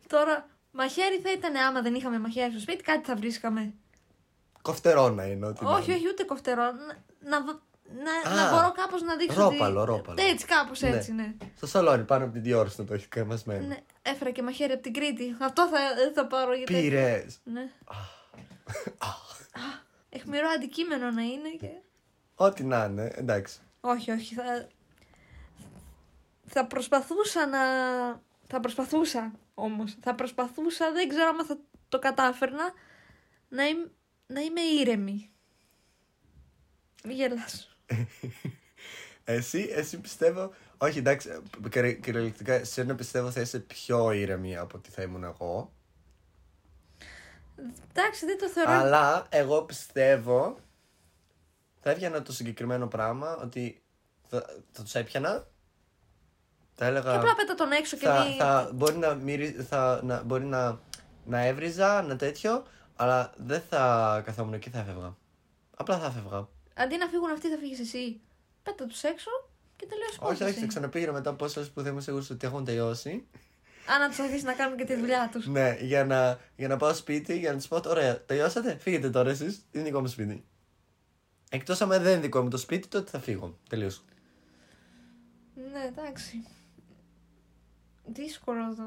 [0.07, 3.75] Τώρα, μαχαίρι θα ήταν άμα δεν είχαμε μαχαίρι στο σπίτι, κάτι θα βρίσκαμε.
[4.66, 5.64] Κοφτερόνα είναι ό,τι.
[5.64, 5.94] να όχι, είναι.
[5.98, 6.62] όχι, ούτε κοφτερό.
[6.62, 6.70] Να,
[7.31, 7.61] να, β-
[8.05, 9.40] να, Α, να μπορώ κάπως να δείξω.
[9.40, 9.90] ρόπαλο, ότι...
[9.90, 10.16] ρόπαλο.
[10.31, 10.88] Έτσι, κάπως Ναι.
[10.88, 11.35] έτσι, ναι.
[11.57, 13.66] Στο σαλόνι πάνω από την διόρθωση να το έχει καμασμένο.
[13.66, 13.76] ναι.
[14.02, 15.37] Έφερα και μαχαίρι από την Κρήτη.
[15.40, 16.72] Αυτό θα, δεν θα πάρω γιατί.
[16.72, 17.38] Πήρες.
[17.44, 17.70] Ναι.
[20.09, 21.68] Εχμηρό αντικείμενο να είναι και.
[22.35, 23.59] Ό,τι να είναι, εντάξει.
[23.81, 24.35] Όχι, όχι.
[24.35, 24.68] Θα,
[26.46, 27.59] θα προσπαθούσα να.
[28.46, 29.96] Θα προσπαθούσα όμως.
[30.00, 31.57] Θα προσπαθούσα, δεν ξέρω αν θα
[31.88, 32.72] το κατάφερνα,
[33.48, 33.90] να, είμαι,
[34.27, 35.31] να είμαι ήρεμη.
[37.05, 37.77] Μη γελάς.
[39.25, 40.53] Εσύ, εσύ πιστεύω.
[40.79, 45.03] Όχι, εντάξει, ε, κυριε- κυριολεκτικά, εσύ να πιστεύω θα είσαι πιο ήρεμη από ότι θα
[45.03, 45.73] ήμουν εγώ.
[47.92, 48.71] Εντάξει, δεν το θεωρώ.
[48.71, 50.59] Αλλά εγώ πιστεύω.
[51.81, 53.83] Θα έπιανα το συγκεκριμένο πράγμα ότι
[54.29, 55.46] θα, θα τους έπιανα.
[56.75, 57.11] Θα έλεγα.
[57.11, 58.37] Και απλά πέτα τον έξω και θα, μη...
[58.37, 60.81] θα, μπορεί να, μυρι- θα, να, μπορεί να,
[61.27, 62.64] να έβριζα, να τέτοιο,
[62.96, 65.16] αλλά δεν θα καθόμουν εκεί, θα έφευγα.
[65.77, 66.48] Απλά θα έφευγα.
[66.74, 68.20] Αντί να φύγουν αυτοί, θα φύγεις εσύ.
[68.62, 69.31] Πέτα τους έξω
[69.77, 70.42] και τελείως Όχι, υπόθεση.
[70.50, 73.27] όχι, θα ξαναπήγαινα μετά από ώρες που δεν είμαι σίγουρος ότι έχουν τελειώσει.
[73.88, 75.46] Αν να τους αφήσει να κάνουν και τη δουλειά τους.
[75.46, 79.31] ναι, για να, για να πάω σπίτι, για να τους πω: Ωραία, τελειώσατε, φύγετε τώρα
[79.31, 79.66] εσείς.
[79.72, 80.44] Είναι δικό μου σπίτι.
[81.50, 83.58] Εκτός άμα δεν είναι δικό μου το σπίτι, τότε θα φύγω.
[83.68, 84.04] Τελείως.
[85.72, 86.46] Ναι, εντάξει.
[88.04, 88.85] Δύσκολο το.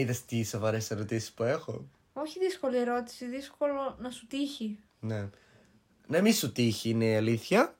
[0.00, 4.78] Είδες τι σοβαρές ερωτήσεις που έχω; Όχι δύσκολη ερώτηση, δύσκολο να σου τύχει.
[5.00, 5.28] Ναι.
[6.06, 7.76] Να μην σου τύχει είναι η αλήθεια.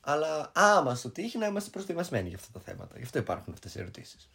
[0.00, 2.96] Αλλά άμα σου τύχει να είμαστε προετοιμασμένοι για αυτά τα θέματα.
[2.96, 4.28] Γι' αυτό υπάρχουν αυτές οι ερωτήσεις.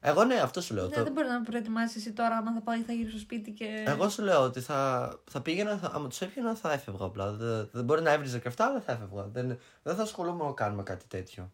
[0.00, 0.88] Εγώ ναι, αυτό σου λέω.
[0.88, 3.50] Ναι, το- δεν μπορεί να προετοιμάσεις εσύ τώρα άμα θα πάει, θα γύρω στο σπίτι
[3.50, 3.84] και.
[3.86, 7.32] Εγώ σου λέω ότι θα, θα πήγαινα, θα, άμα τους έπιανα θα έφευγα απλά.
[7.32, 9.22] Δεν, δεν μπορεί να έβριζα και αυτά, αλλά θα έφευγα.
[9.26, 11.52] Δεν, δεν θα ασχολούμαι να κάνουμε κάτι τέτοιο.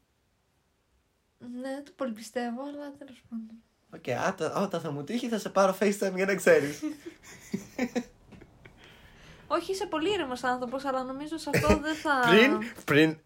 [1.39, 3.62] Ναι, δεν το πολύ πιστεύω, αλλά τέλος πάντων.
[3.95, 6.80] Οκ, άτα- όταν θα μου τύχει θα σε πάρω FaceTime για να ξέρεις.
[9.47, 12.20] Όχι, είσαι πολύ ήρεμος άνθρωπος, αλλά νομίζω σε αυτό δεν θα.
[12.30, 13.18] πριν, πριν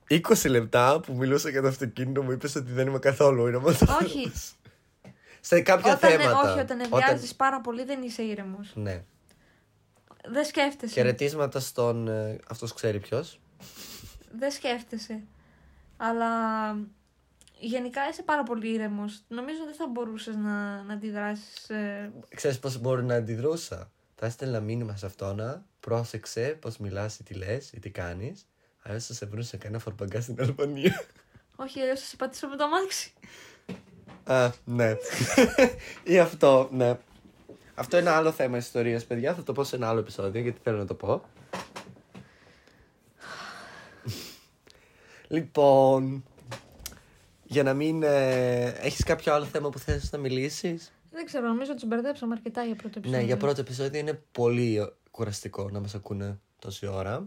[0.45, 3.83] 20 λεπτά που μιλούσα για το αυτοκίνητο μου είπες ότι δεν είμαι καθόλου ήρεμος.
[3.83, 4.33] Όχι.
[5.41, 6.51] Σε κάποια Όταν, ε, θέματα.
[6.51, 8.73] όχι, όταν ενδιάζει πάρα πολύ δεν είσαι ήρεμος.
[8.75, 9.03] Ναι.
[10.29, 10.93] Δεν σκέφτεσαι.
[10.93, 12.09] Χαιρετίσματα στον.
[12.09, 13.41] Ε, αυτός ξέρει ποιος.
[14.39, 15.21] Δεν σκέφτεσαι.
[15.97, 16.29] Αλλά
[17.67, 19.23] γενικά είσαι πάρα πολύ ήρεμος.
[19.29, 21.69] Νομίζω δεν θα μπορούσες να, να αντιδράσεις.
[21.71, 22.13] Ε...
[22.35, 23.91] Ξέρεις πώς μπορεί να αντιδρούσα.
[24.15, 25.65] Θα έστελνα μήνυμα σε αυτόνα.
[25.81, 28.47] Πρόσεξε πώς μιλάς ή τι λες ή τι κάνεις.
[28.83, 31.05] Αλλιώς θα σε βρουν σε κανένα φορμπαγκά στην Αλβανία.
[31.57, 33.13] Όχι, αλλιώς θα σε πατήσω με το αμάξι.
[34.25, 34.97] Α, ναι.
[36.15, 36.99] ή αυτό, ναι.
[37.75, 39.35] Αυτό είναι άλλο θέμα ιστορίας, παιδιά.
[39.35, 41.23] Θα το πω σε ένα άλλο επεισόδιο γιατί θέλω να το πω.
[45.29, 46.25] λοιπόν,
[47.45, 51.71] για να μην ε, έχεις κάποιο άλλο θέμα που θες να μιλήσεις; Δεν ξέρω, νομίζω
[51.71, 53.21] ότι τους μπερδέψαμε αρκετά για πρώτο επεισόδιο.
[53.21, 57.27] Ναι, για πρώτο επεισόδιο είναι πολύ κουραστικό να μας ακούνε τόση ώρα.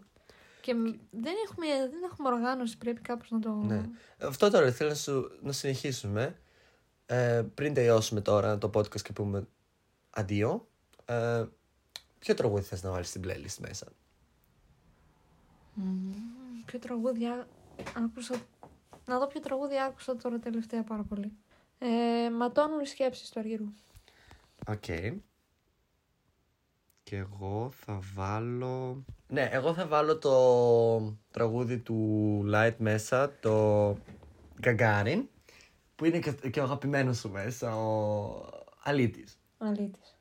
[0.62, 3.50] Και μ- δεν έχουμε, δεν έχουμε οργάνωση, πρέπει κάπως να το.
[3.52, 3.82] Ναι.
[4.22, 6.40] Αυτό τώρα θέλω να, σου, να συνεχίσουμε.
[7.06, 9.48] Ε, πριν τελειώσουμε τώρα το podcast και πούμε
[10.10, 10.68] αντίο.
[11.06, 11.46] Ε,
[12.20, 13.88] ποιο τραγούδι θες να βάλεις στην playlist μέσα;
[15.74, 16.14] Μμμ,
[16.66, 17.48] Ποιο τραγούδι α-
[17.98, 18.36] άκουσα.
[19.08, 21.32] Να δω ποιο τραγούδι άκουσα τώρα τελευταία πάρα πολύ.
[21.80, 23.66] Ε, ματώνουν οι σκέψεις του Αργυρού.
[24.68, 24.86] Οκ.
[27.04, 29.04] Και εγώ θα βάλω...
[29.28, 33.90] Ναι, εγώ θα βάλω το τραγούδι του Light μέσα, το
[34.64, 35.24] Gagarin,
[35.96, 38.50] που είναι και, και ο αγαπημένος σου μέσα, ο
[38.84, 39.40] Αλήτης.
[39.58, 40.18] Αλήτης.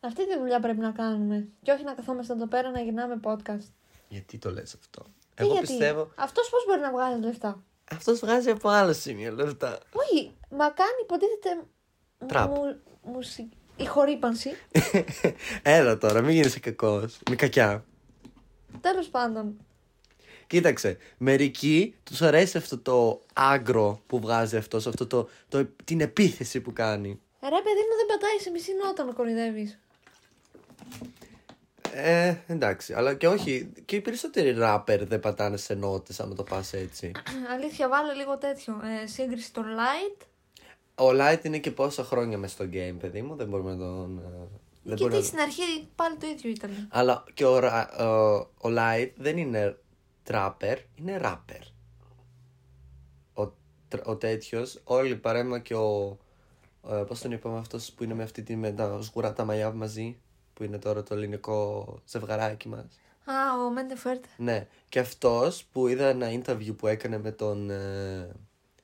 [0.00, 1.48] Αυτή τη δουλειά πρέπει να κάνουμε.
[1.62, 3.68] Και όχι να καθόμαστε εδώ πέρα να γυρνάμε podcast.
[4.08, 6.10] Γιατί το λες αυτό; Τι εγώ γιατί; πιστεύω...
[6.16, 7.62] Αυτός πώς μπορεί να βγάλει λεφτά;
[7.96, 9.78] Αυτός βγάζει από άλλο σημείο λεφτά.
[9.92, 11.62] Όχι, μα κάνει υποτίθεται.
[12.26, 12.56] Τραπ.
[12.56, 13.48] Μου, μουσι...
[13.76, 14.50] Η χορύπανση.
[15.62, 17.18] Έλα τώρα, μην γίνεσαι κακός.
[17.30, 17.84] Με κακιά.
[18.80, 19.56] Τέλος πάντων.
[20.46, 26.60] Κοίταξε, μερικοί τους αρέσει αυτό το άγκρο που βγάζει αυτός, αυτό το, το, την επίθεση
[26.60, 27.20] που κάνει.
[27.42, 29.74] Ρε, παιδί μου, δεν πατάει σε μισή νότα με κορυδεύει.
[31.94, 36.42] Ε, εντάξει, αλλά και όχι, και οι περισσότεροι ράπερ δεν πατάνε σε νότες άμα το
[36.42, 37.10] πας έτσι.
[37.52, 38.80] Αλήθεια, βάλε λίγο τέτοιο.
[39.02, 40.26] Ε, σύγκριση το light.
[40.94, 44.18] Ο Light είναι και πόσα χρόνια μες στο game, παιδί μου, δεν μπορούμε να τον...
[44.18, 44.48] ε,
[44.82, 45.26] Δεν Και μπορεί τι να...
[45.26, 46.88] στην αρχή πάλι το ίδιο ήταν.
[46.90, 48.04] Αλλά και ο, Ra- ο,
[48.68, 49.78] ο Light δεν είναι
[50.22, 51.60] τράπερ, είναι ράπερ.
[53.34, 53.52] Ο,
[53.88, 56.18] τρα- ο τέτοιος, όλοι παρέμα και ο...
[56.90, 59.70] Ε, πώς τον είπαμε αυτός που είναι με αυτή τη με τα σγουρά τα μαλλιά
[59.70, 60.20] μαζί,
[60.54, 62.84] που είναι τώρα το ελληνικό ζευγαράκι μας.
[63.24, 64.24] Α, ο Μέντε Φέρτ.
[64.36, 68.30] Ναι, και αυτός που είδα ένα interview που έκανε με τον ε,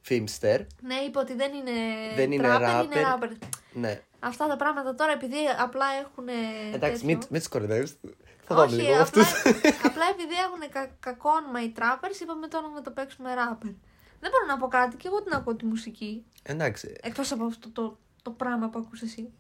[0.09, 1.71] Filmster, Ναι, είπε ότι δεν είναι.
[2.17, 3.25] Δεν είναι trapper, είναι rapper.
[3.25, 3.37] rapper.
[3.73, 6.29] ναι, Αυτά τα πράγματα τώρα επειδή απλά έχουν.
[6.75, 7.97] εντάξει, μην, μην τους κορυδεύεις,
[8.45, 9.33] θα Όχι, δούμε λίγο απλά, αυτούς.
[9.89, 13.75] απλά επειδή έχουν κα, κακό όνομα οι trappers, είπαμε τώρα να το παίξουμε rapper.
[14.21, 16.25] Δεν μπορώ να πω κάτι και εγώ την ακούω τη μουσική.
[16.43, 19.33] Εντάξει, Εκτός από αυτό το, το πράγμα που ακούς εσύ.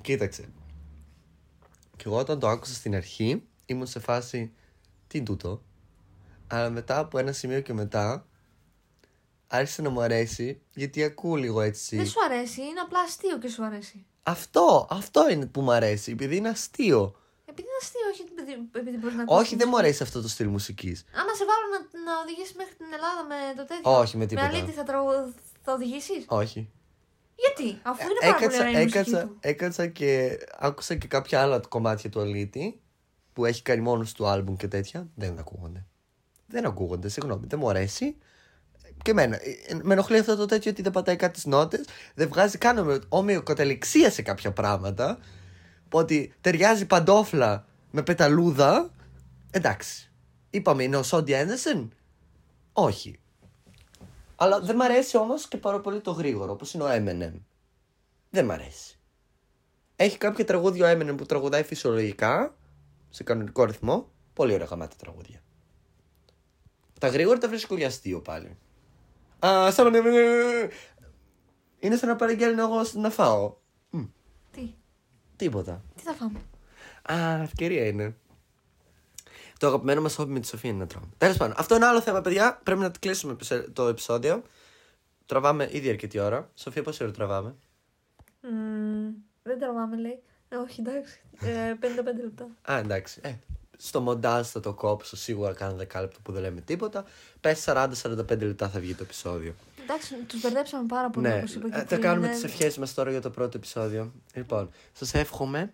[0.00, 0.48] Κοίταξε.
[2.02, 4.52] Και εγώ όταν το άκουσα στην αρχή ήμουν σε φάση
[5.06, 5.62] τι είναι τούτο;
[6.46, 8.26] Αλλά μετά από ένα σημείο και μετά
[9.46, 11.96] άρχισε να μου αρέσει γιατί ακούω λίγο έτσι.
[11.96, 14.06] Δεν σου αρέσει, είναι απλά αστείο και σου αρέσει.
[14.22, 17.16] Αυτό, αυτό είναι που μου αρέσει επειδή είναι αστείο.
[17.44, 19.42] Επειδή είναι αστείο, όχι επειδή, επειδή μπορείς να ακούσεις.
[19.42, 21.04] Όχι, δεν μου αρέσει αυτό το στυλ μουσικής.
[21.14, 23.98] Άμα σε βάλω να, να οδηγήσεις μέχρι την Ελλάδα με το τέτοιο.
[23.98, 24.50] Όχι, με τίποτα.
[24.50, 25.34] Με αλήτη θα, τραγου...
[25.62, 26.70] θα οδηγήσεις; Όχι.
[27.42, 29.36] Γιατί, αφού είναι πάρα πολύ Έκατσα, ωραία η μουσική έκατσα, του.
[29.40, 32.80] έκατσα και άκουσα και κάποια άλλα κομμάτια του Αλίτη
[33.32, 35.08] που έχει κάνει μόνος του άλμπουμ και τέτοια.
[35.14, 35.86] Δεν ακούγονται.
[36.46, 38.16] Δεν ακούγονται, συγγνώμη, δεν μου αρέσει.
[39.02, 39.36] Και εμένα.
[39.36, 41.84] ε, Με ενοχλεί αυτό το τέτοιο ότι δεν πατάει κάτι στις νότες.
[42.14, 45.18] Δεν βγάζει καν με ομοιοκαταληξία σε κάποια πράγματα.
[45.88, 48.90] Που ότι ταιριάζει παντόφλα με πεταλούδα.
[49.50, 50.10] Εντάξει.
[50.50, 51.92] Είπαμε, είναι ο Σόντι Έντερσεν;
[52.72, 53.16] Όχι.
[54.42, 57.32] Αλλά δεν μ' αρέσει όμως και πάρα πολύ το γρήγορο, όπως είναι ο Eminem.
[58.30, 58.98] Δεν μ' αρέσει.
[59.96, 62.56] Έχει κάποια τραγούδια ο Eminem που τραγουδάει φυσιολογικά,
[63.10, 64.10] σε κανονικό ρυθμό.
[64.34, 65.42] Πολύ ωραία γαμάτα τραγούδια.
[67.00, 68.56] Τα γρήγορα τα βρίσκω για αστείο πάλι.
[69.46, 69.98] Α, σαν να-
[71.80, 73.54] Είναι σαν να παραγγέλνω εγώ να φάω.
[73.90, 74.04] Μμ,
[74.50, 74.74] Τι,
[75.36, 75.82] τίποτα.
[75.94, 76.40] τι θα φάμε;
[77.02, 78.16] Α, ευκαιρία είναι.
[79.62, 81.06] Το αγαπημένο μας χόμπι με τη Σοφία είναι να τρώμε.
[81.18, 82.60] Τέλος πάντων, αυτό είναι άλλο θέμα, παιδιά.
[82.62, 83.36] Πρέπει να κλείσουμε
[83.72, 84.42] το επεισόδιο.
[85.26, 86.50] Τραβάμε ήδη αρκετή ώρα.
[86.54, 87.54] Σοφία, πόση ώρα τραβάμε;
[88.40, 89.10] Μμμ,
[89.42, 90.22] δεν τραβάμε, λέει.
[90.48, 91.20] Ε, όχι, εντάξει.
[91.40, 92.72] Ε, 55 λεπτά.
[92.72, 93.20] Α, εντάξει.
[93.22, 93.32] Ε,
[93.76, 97.04] στο μοντάζ θα το κόψω σίγουρα κάνα δεκάλεπτο που δεν λέμε τίποτα.
[97.40, 99.54] Πες 40-45 λεπτά θα βγει το επεισόδιο.
[99.82, 102.44] Εντάξει, τους μπερδέψαμε πάρα πολύ, ναι, όπως είπα και ε, θα πριν, κάνουμε ε, τις
[102.44, 104.12] ευχές μας τώρα για το πρώτο επεισόδιο.
[104.34, 105.72] Λοιπόν, σας εύχομαι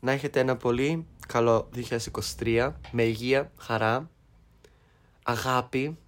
[0.00, 1.68] να έχετε ένα πολύ καλό
[2.38, 4.10] 2023 με υγεία, χαρά,
[5.22, 5.98] αγάπη.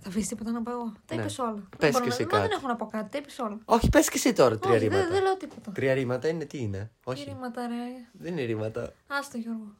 [0.00, 1.20] Θα αφήσει τίποτα να πω εγώ; Τα Ναι.
[1.20, 1.52] είπες όλα.
[1.78, 2.48] Πες Δεν κι μπορώ εσύ να- μα κάτι.
[2.48, 3.10] Δεν έχω να πω κάτι.
[3.10, 3.58] Τα είπες όλα.
[3.64, 5.10] Όχι, πες και εσύ τώρα τρία Όχι, δεν, ρήματα.
[5.14, 5.70] δεν λέω τίποτα.
[5.72, 7.74] Τρία ρήματα είναι τι είναι; Τι Όχι, ρήματα, ρε;
[8.12, 8.92] δεν είναι ρήματα.
[9.06, 9.74] Άστο, Γιώργο.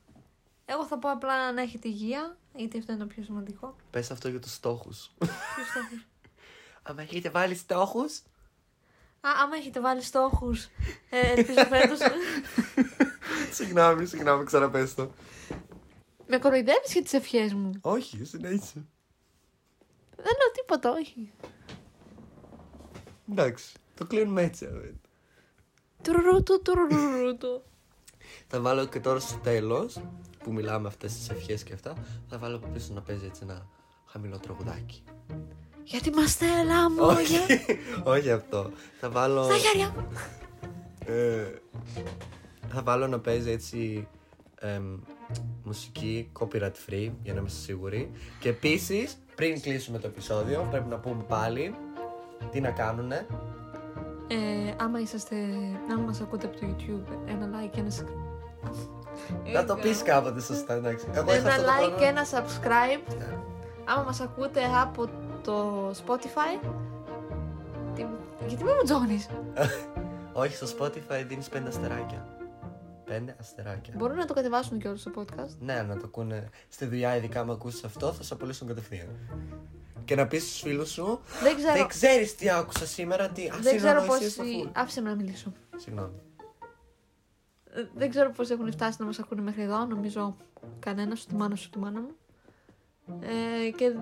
[0.64, 3.76] Εγώ θα πω απλά να έχετε υγεία, γιατί αυτό είναι το πιο σημαντικό.
[3.90, 5.10] Πες αυτό για τους στόχους.
[5.18, 5.32] Ποιους
[5.70, 6.06] στόχους;
[6.88, 8.18] Αν έχετε βάλει στόχους.
[9.20, 10.64] Α, άμα έχετε βάλει στόχους.
[11.10, 11.98] Ε, ελπίζω φέτος.
[13.54, 15.10] συγγνώμη, συγγνώμη, ξαναπες το.
[16.26, 18.84] με κοροϊδεύεις για τις ευχές μου; Όχι, συνέχισε.
[20.16, 21.32] Δεν λέω τίποτα, όχι.
[23.30, 24.64] Εντάξει, το κλείνουμε έτσι.
[24.64, 24.92] ρε.
[26.02, 27.62] Τουρουρούτου, τουρουρούτου.
[28.46, 30.00] Θα βάλω και τώρα στο τέλος
[30.44, 31.94] που μιλάμε αυτές τις ευχές και αυτά.
[32.28, 33.66] Θα βάλω από πίσω να παίζει έτσι ένα
[34.06, 35.02] χαμηλό τραγουδάκι.
[35.84, 37.36] Γιατί είμαστε λάμο, Όχι,
[38.04, 38.70] όχι αυτό.
[39.00, 39.44] Θα βάλω.
[39.44, 40.08] Στα χέρια μου.
[42.68, 44.08] Ε, θα βάλω να παίζει έτσι
[44.60, 44.96] εμ,
[45.64, 48.10] μουσική copyright free για να είμαστε σίγουροι.
[48.40, 51.74] Και επίσης, πριν κλείσουμε το επεισόδιο, πρέπει να πούμε πάλι
[52.50, 53.26] τι να κάνουνε.
[54.28, 54.36] Ε,
[54.76, 55.36] άμα είσαστε,
[55.92, 57.90] άμα μας ακούτε από το YouTube, ένα like και ένα
[59.52, 61.06] Να το πεις κάποτε σωστά, εντάξει.
[61.12, 61.98] Εγώ είχα Ένα αυτό το like πρόβλημα.
[61.98, 63.16] και ένα subscribe.
[63.18, 63.36] Ναι.
[63.84, 65.08] Άμα μας ακούτε από
[65.42, 66.68] το Spotify.
[67.94, 68.06] Τι...
[68.46, 69.28] Γιατί με μου τζώνεις;
[70.42, 72.26] Όχι, στο Spotify δίνεις πέντε αστεράκια.
[73.04, 73.94] Πέντε αστεράκια.
[73.96, 77.40] Μπορούν να το κατεβάσουν και όλο στο podcast; Ναι, να το ακούνε στη δουλειά, ειδικά
[77.40, 79.08] αν ακούσεις αυτό, θα σε απολύσουν κατευθείαν.
[80.04, 83.46] Και να πεις στους φίλους σου, Δεν ξέρω, δεν ξέρεις τι άκουσα σήμερα, τι.
[83.48, 84.64] Α, δεν ξέρω συνεννοησίες στα πόσοι...
[84.66, 84.70] full.
[84.72, 85.52] Άφησε με να μιλήσω.
[85.76, 86.20] Συγγνώμη.
[87.74, 89.84] Ε, Δεν ξέρω πώς έχουν φτάσει να μας ακούνε μέχρι εδώ.
[89.84, 90.36] Νομίζω
[90.78, 92.10] κανένας, ούτε μάνα σου, ούτε μάνα μου.
[93.20, 93.94] Ε, και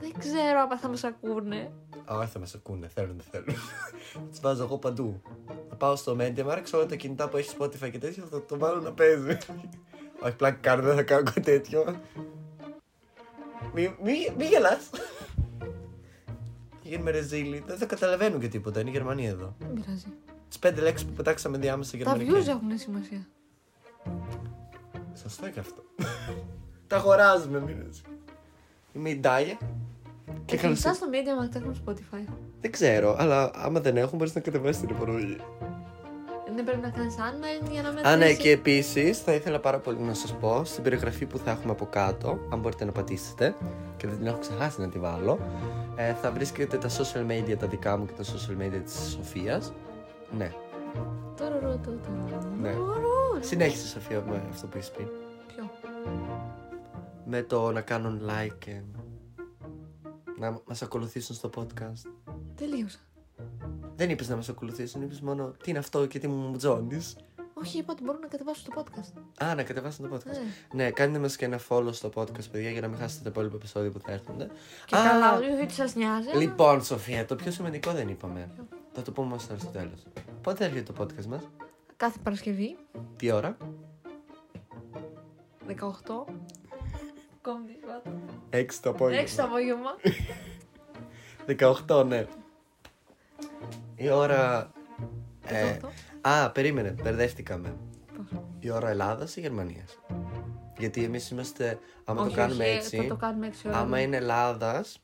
[0.00, 1.72] δεν ξέρω αν θα μας ακούνε.
[2.12, 3.60] Α, όχι, θα μας ακούνε, θέλουν, δεν θέλουν.
[4.30, 5.22] Τις βάζω εγώ παντού.
[5.68, 8.80] Θα πάω στο MediaMarkt, όλα τα κινητά που έχει Spotify και τέτοιο, θα το βάλω
[8.80, 9.38] να παίζει.
[10.24, 12.00] όχι, πλάκα κάνω, δεν θα κάνω κάτι τέτοιο.
[13.74, 14.90] Μη, μη, μη γελάς.
[16.82, 17.62] Γίνουμε ρεζίλοι.
[17.66, 18.80] Δεν θα καταλαβαίνουν και τίποτα.
[18.80, 19.54] Είναι η Γερμανία εδώ.
[19.58, 20.06] Δεν πειράζει.
[20.48, 22.32] Τις πέντε λέξεις που πετάξαμε διάμεσα Τα γερμανικά.
[22.38, 23.26] views έχουν σημασία.
[25.14, 25.82] Σωστό και αυτό.
[26.86, 28.02] Τα αγοράζουμε, μην έτσι.
[28.92, 29.58] Είμαι η Ντάγια.
[30.24, 32.32] Και Και καλώς κλειστά στο Media Markt έχουν Spotify.
[32.60, 35.36] Δεν ξέρω, αλλά άμα δεν έχουν, μπορείς να κατεβάσεις την εφαρμογή.
[36.54, 38.14] Δεν πρέπει να κάνεις anime για να μετρήσει.
[38.14, 41.50] Α, ναι, και επίσης θα ήθελα πάρα πολύ να σας πω στην περιγραφή που θα
[41.50, 43.54] έχουμε από κάτω, αν μπορείτε να πατήσετε,
[43.96, 45.38] και δεν την έχω ξεχάσει να τη βάλω,
[45.96, 49.72] ε, θα βρίσκετε τα social media τα δικά μου και τα social media της Σοφίας.
[50.38, 50.52] Ναι.
[51.36, 52.10] Τουρουρού, του, του.
[52.60, 52.72] Ναι.
[52.72, 53.40] Τουρουρού.
[53.40, 55.06] Συνέχισε, Σοφία, με αυτό που είσαι πριν.
[55.54, 55.70] Ποιο;
[57.32, 58.80] Με το να κάνουν like και
[60.38, 62.10] να μας ακολουθήσουν στο podcast.
[62.54, 62.98] Τελείωσα.
[63.96, 67.16] Δεν είπες να μας ακολουθήσουν, είπες μόνο τι είναι αυτό και τι μου τζώνεις.
[67.54, 69.44] Όχι, είπα ότι μπορούν να κατεβάσουν το podcast.
[69.44, 70.24] Α, να κατεβάσουν το podcast.
[70.72, 70.84] Ναι.
[70.84, 73.56] Ναι, κάντε μας και ένα follow στο podcast, παιδιά, για να μην χάσετε τα υπόλοιπα
[73.56, 74.36] επεισόδια που θα έρθουν.
[74.86, 76.28] Και Α, καλά, όχι σας νοιάζει.
[76.28, 78.50] αλλά- Λοιπόν, Σοφία, το πιο σημαντικό δεν είπαμε.
[78.92, 80.02] Θα το πούμε μας τώρα στο τέλος.
[80.40, 81.42] Πότε θα έρχεται το podcast μας,
[81.96, 82.76] Κάθε Παρασκευή,
[83.16, 83.56] τι ώρα,
[85.66, 86.24] 18.
[87.42, 87.64] Κόμμα
[88.50, 89.24] τη 6 το απόγευμα.
[89.24, 89.90] 6 το απόγευμα.
[91.96, 92.26] 18, ναι.
[93.96, 94.72] Η ώρα.
[95.44, 95.88] Ε, 18.
[96.20, 97.76] α, περίμενε, μπερδεύτηκαμε.
[98.16, 98.40] Πώς.
[98.58, 99.98] Η ώρα Ελλάδας ή Γερμανίας;
[100.78, 101.78] Γιατί εμείς είμαστε.
[102.04, 102.96] Άμα το Όχι, κάνουμε όχι, έτσι.
[102.96, 103.78] Θα το κάνουμε 6 ώρα.
[103.78, 105.02] Άμα είναι Ελλάδας,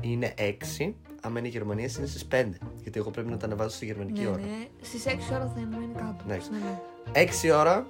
[0.00, 0.94] είναι 6.
[1.22, 2.58] Άμα είναι Γερμανίας, είναι στις 5.
[2.82, 4.40] Γιατί εγώ πρέπει να τα ανεβάζω στη γερμανική ναι, ώρα.
[4.40, 4.68] ναι.
[4.80, 6.24] Στις 6 ώρα θα είναι κάτω.
[6.26, 6.36] Ναι.
[6.36, 7.24] Ναι, ναι.
[7.52, 7.86] 6 ώρα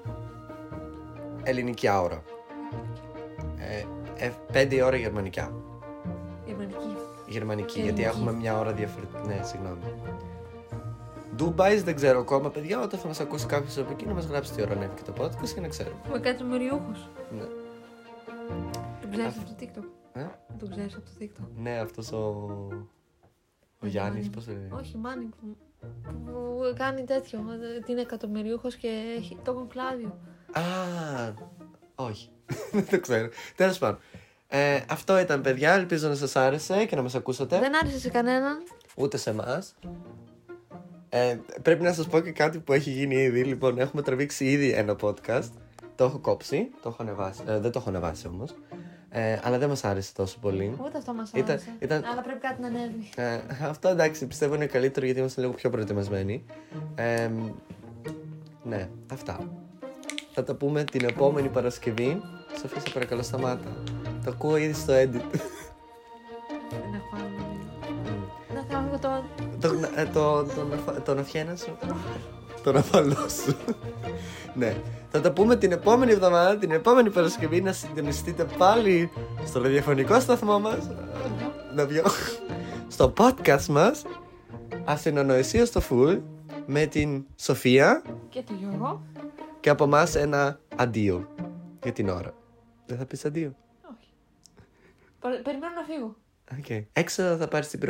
[1.42, 2.22] ελληνική ώρα.
[4.18, 5.52] Ε, 5 ώρα γερμανικά.
[6.46, 6.96] Γερμανική.
[7.28, 8.18] Γερμανική, Και γιατί ελληνική.
[8.20, 9.26] έχουμε μια ώρα διαφορετική.
[9.26, 9.78] Ναι, συγγνώμη.
[11.36, 12.80] Ντουμπάι δεν ξέρω ακόμα, παιδιά.
[12.80, 15.48] Όταν θα μας ακούσει κάποιος από εκεί να μας γράψει τι ώρα ανέβηκε το podcast
[15.54, 15.96] και να ξέρουμε.
[16.12, 17.08] Με κάτι μεριούχος.
[17.36, 17.44] Ναι,
[19.00, 19.84] Τον ξέρεις από το TikTok.
[20.12, 20.26] ε;
[20.58, 21.48] Τον ξέρεις από το TikTok.
[21.56, 22.46] ναι αυτός ο.
[23.82, 24.68] Ο Γιάννης, πώς το λένε.
[24.74, 25.56] Όχι, Μάνι που,
[26.24, 27.38] που κάνει τέτοιο.
[27.38, 30.18] ε, ότι είναι εκατομμυριούχος και έχει το κλάδιο.
[30.52, 30.62] Α,
[31.94, 32.30] όχι.
[32.72, 33.28] δεν το ξέρω.
[33.56, 33.98] Τέλος πάντων.
[34.48, 35.72] Ε, αυτό ήταν, παιδιά.
[35.72, 37.58] Ελπίζω να σας άρεσε και να μας ακούσατε.
[37.58, 38.62] Δεν άρεσε σε κανέναν.
[38.94, 39.74] ούτε σε εμάς.
[41.08, 43.44] Ε, πρέπει να σας πω και κάτι που έχει γίνει ήδη.
[43.44, 45.48] Λοιπόν, έχουμε τραβήξει ήδη ένα podcast.
[45.94, 47.40] Το έχω κόψει, το έχω ανεβάσει.
[47.46, 48.54] Ε, δεν το έχω ανεβάσει όμως.
[49.10, 50.76] Ε, αλλά δεν μας άρεσε τόσο πολύ.
[50.84, 51.74] Ούτε αυτό μας Ήταν- άρεσε.
[51.78, 53.08] ήταν- Αλλά πρέπει κάτι να ανέβει.
[53.16, 56.44] Ε, αυτό εντάξει, πιστεύω είναι καλύτερο γιατί είμαστε λίγο πιο προετοιμασμένοι.
[56.94, 57.30] Ε,
[58.62, 59.38] ναι, αυτά.
[60.32, 62.20] Θα τα πούμε την επόμενη Παρασκευή.
[62.60, 63.76] Σοφία, σε παρακαλώ, σταμάτα.
[64.24, 65.12] Το ακούω ήδη στο edit.
[66.70, 67.46] Δεν έχω άλλο.
[68.54, 69.22] Να θα ανοίγω το.
[69.60, 71.76] τον, ε, το, τον, αφα- τον αφιένα σου.
[72.62, 73.56] τον αφαλό σου.
[74.54, 74.76] ναι.
[75.10, 79.10] Θα τα πούμε την επόμενη εβδομάδα, την επόμενη Παρασκευή, να συντονιστείτε πάλι
[79.46, 80.90] στο ραδιοφωνικό σταθμό μας.
[81.74, 82.02] Να βγω.
[82.88, 84.02] στο podcast μας.
[84.84, 86.20] Ασυνονοησία στο full.
[86.66, 88.02] Με την Σοφία.
[88.28, 89.02] και το Γιώργο.
[89.60, 91.28] Και από εμάς ένα αντίο.
[91.82, 92.32] Για την ώρα.
[92.90, 93.54] Δεν θα πεις αντίο.
[93.98, 94.08] Όχι.
[95.20, 96.16] Πε- Περιμένω να φύγω.
[96.58, 96.86] Οκ.
[96.92, 97.80] Έξω θα πάρεις την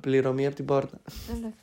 [0.00, 1.00] πληρωμή από την πόρτα.
[1.30, 1.54] Εντάξει.